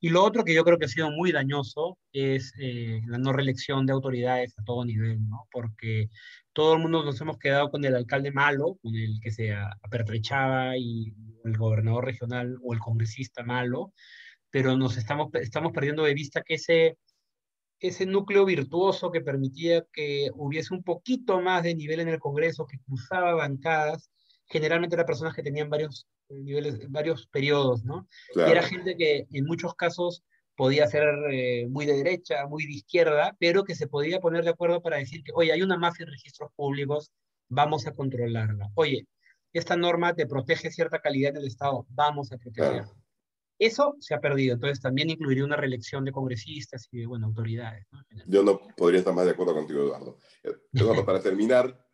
Y 0.00 0.08
lo 0.08 0.24
otro 0.24 0.44
que 0.44 0.54
yo 0.54 0.64
creo 0.64 0.78
que 0.78 0.86
ha 0.86 0.88
sido 0.88 1.10
muy 1.10 1.30
dañoso 1.32 1.98
es 2.12 2.52
eh, 2.58 3.00
la 3.06 3.18
no 3.18 3.32
reelección 3.32 3.86
de 3.86 3.92
autoridades 3.92 4.58
a 4.58 4.64
todo 4.64 4.84
nivel, 4.84 5.28
¿no? 5.28 5.48
Porque 5.50 6.10
todo 6.56 6.72
el 6.72 6.78
mundo 6.80 7.04
nos 7.04 7.20
hemos 7.20 7.36
quedado 7.36 7.70
con 7.70 7.84
el 7.84 7.94
alcalde 7.94 8.32
malo, 8.32 8.78
con 8.82 8.94
el 8.94 9.20
que 9.20 9.30
se 9.30 9.52
apertrechaba, 9.52 10.74
y 10.78 11.12
el 11.44 11.58
gobernador 11.58 12.06
regional 12.06 12.56
o 12.62 12.72
el 12.72 12.80
congresista 12.80 13.42
malo, 13.42 13.92
pero 14.50 14.74
nos 14.74 14.96
estamos, 14.96 15.28
estamos 15.34 15.72
perdiendo 15.74 16.02
de 16.04 16.14
vista 16.14 16.40
que 16.40 16.54
ese, 16.54 16.96
ese 17.78 18.06
núcleo 18.06 18.46
virtuoso 18.46 19.12
que 19.12 19.20
permitía 19.20 19.84
que 19.92 20.30
hubiese 20.32 20.72
un 20.72 20.82
poquito 20.82 21.42
más 21.42 21.62
de 21.62 21.74
nivel 21.74 22.00
en 22.00 22.08
el 22.08 22.20
Congreso, 22.20 22.66
que 22.66 22.78
cruzaba 22.86 23.34
bancadas, 23.34 24.10
generalmente 24.46 24.96
eran 24.96 25.04
personas 25.04 25.34
que 25.34 25.42
tenían 25.42 25.68
varios 25.68 26.08
niveles, 26.30 26.80
varios 26.88 27.26
periodos, 27.26 27.84
¿no? 27.84 28.08
Y 28.34 28.40
era 28.40 28.62
gente 28.62 28.96
que 28.96 29.26
en 29.30 29.44
muchos 29.44 29.74
casos 29.74 30.24
podía 30.56 30.86
ser 30.86 31.04
eh, 31.30 31.66
muy 31.68 31.86
de 31.86 31.98
derecha, 31.98 32.46
muy 32.46 32.66
de 32.66 32.72
izquierda, 32.72 33.36
pero 33.38 33.64
que 33.64 33.74
se 33.74 33.86
podía 33.86 34.20
poner 34.20 34.44
de 34.44 34.50
acuerdo 34.50 34.80
para 34.80 34.96
decir 34.96 35.22
que, 35.22 35.32
oye, 35.34 35.52
hay 35.52 35.62
una 35.62 35.76
mafia 35.76 36.04
en 36.04 36.12
registros 36.12 36.50
públicos, 36.56 37.12
vamos 37.48 37.86
a 37.86 37.92
controlarla. 37.92 38.70
Oye, 38.74 39.06
esta 39.52 39.76
norma 39.76 40.14
te 40.14 40.26
protege 40.26 40.70
cierta 40.70 41.00
calidad 41.00 41.30
en 41.30 41.42
el 41.42 41.46
Estado, 41.46 41.86
vamos 41.90 42.32
a 42.32 42.38
protegerla. 42.38 42.90
Eso 43.58 43.96
se 44.00 44.14
ha 44.14 44.20
perdido, 44.20 44.54
entonces 44.54 44.80
también 44.80 45.08
incluiría 45.08 45.44
una 45.44 45.56
reelección 45.56 46.04
de 46.04 46.12
congresistas 46.12 46.88
y 46.92 46.98
de 46.98 47.06
bueno, 47.06 47.26
autoridades. 47.26 47.86
Yo 48.26 48.42
no 48.42 48.60
podría 48.76 48.98
estar 48.98 49.14
más 49.14 49.24
de 49.24 49.30
acuerdo 49.30 49.54
contigo, 49.54 49.80
Eduardo. 49.80 50.18
Eduardo, 50.72 51.06
para 51.06 51.22
terminar, 51.22 51.86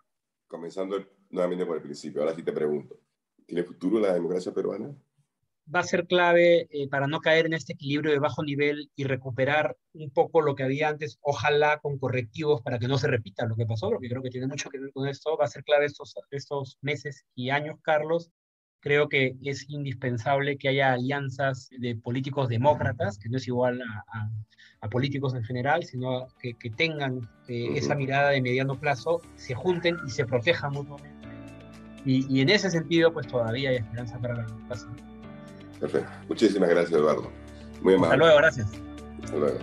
comenzando 0.48 1.05
nuevamente 1.31 1.64
por 1.64 1.77
el 1.77 1.83
principio, 1.83 2.22
ahora 2.22 2.35
sí 2.35 2.42
te 2.42 2.53
pregunto, 2.53 2.98
¿tiene 3.46 3.62
futuro 3.62 4.01
la 4.01 4.12
democracia 4.12 4.53
peruana? 4.53 4.92
Va 5.72 5.81
a 5.81 5.85
ser 5.85 6.07
clave 6.07 6.66
eh, 6.70 6.88
para 6.88 7.07
no 7.07 7.20
caer 7.20 7.46
en 7.46 7.55
este 7.55 7.75
equilibrio 7.75 8.12
de 8.12 8.18
bajo 8.18 8.42
nivel 8.42 8.90
y 8.96 9.05
recuperar 9.05 9.77
un 9.94 10.11
poco 10.11 10.40
lo 10.40 10.55
que 10.55 10.64
había 10.64 10.88
antes, 10.88 11.18
ojalá 11.22 11.79
con 11.79 11.98
correctivos 11.98 12.62
para 12.62 12.79
que 12.79 12.88
no 12.88 12.98
se 12.98 13.09
repita 13.09 13.46
lo 13.46 13.57
que 13.57 13.66
pasó, 13.66 13.90
porque 13.90 14.09
creo 14.09 14.22
que 14.22 14.31
tiene 14.31 14.46
mucho 14.46 14.70
que 14.70 14.79
ver 14.79 14.92
con 14.92 15.09
esto. 15.09 15.37
Va 15.37 15.44
a 15.44 15.48
ser 15.48 15.64
clave 15.64 15.87
estos, 15.87 16.14
estos 16.31 16.79
meses 16.81 17.25
y 17.35 17.51
años, 17.51 17.77
Carlos. 17.83 18.31
Creo 18.81 19.09
que 19.09 19.37
es 19.44 19.70
indispensable 19.70 20.59
que 20.59 20.68
haya 20.68 20.92
alianzas 20.92 21.68
de 21.79 21.94
políticos 21.94 22.48
demócratas, 22.48 23.16
que 23.16 23.29
no 23.29 23.37
es 23.37 23.46
igual 23.46 23.81
a, 23.81 24.29
a, 24.81 24.88
políticos 24.88 25.35
en 25.35 25.44
general, 25.44 25.85
sino 25.85 26.27
que, 26.40 26.55
que 26.55 26.70
tengan 26.70 27.20
eh, 27.46 27.68
esa 27.77 27.94
mirada 27.94 28.31
de 28.31 28.42
mediano 28.42 28.81
plazo, 28.81 29.20
se 29.37 29.55
junten 29.55 29.98
y 30.05 30.11
se 30.11 30.27
protejan 30.27 30.72
mutuamente. 30.72 31.29
Y, 32.05 32.27
y 32.29 32.40
en 32.40 32.48
ese 32.48 32.70
sentido, 32.70 33.12
pues 33.12 33.29
todavía 33.29 33.70
hay 33.70 33.77
esperanza 33.77 34.18
para 34.18 34.35
la 34.35 34.46
democracia. 34.46 34.88
Perfecto. 35.83 36.11
Muchísimas 36.29 36.71
gracias, 36.71 36.92
Eduardo. 36.92 37.29
Muy 37.83 37.95
amable. 37.95 38.14
Hasta 38.14 38.16
luego, 38.16 38.37
gracias. 38.38 38.66
Hasta 39.25 39.37
luego. 39.37 39.59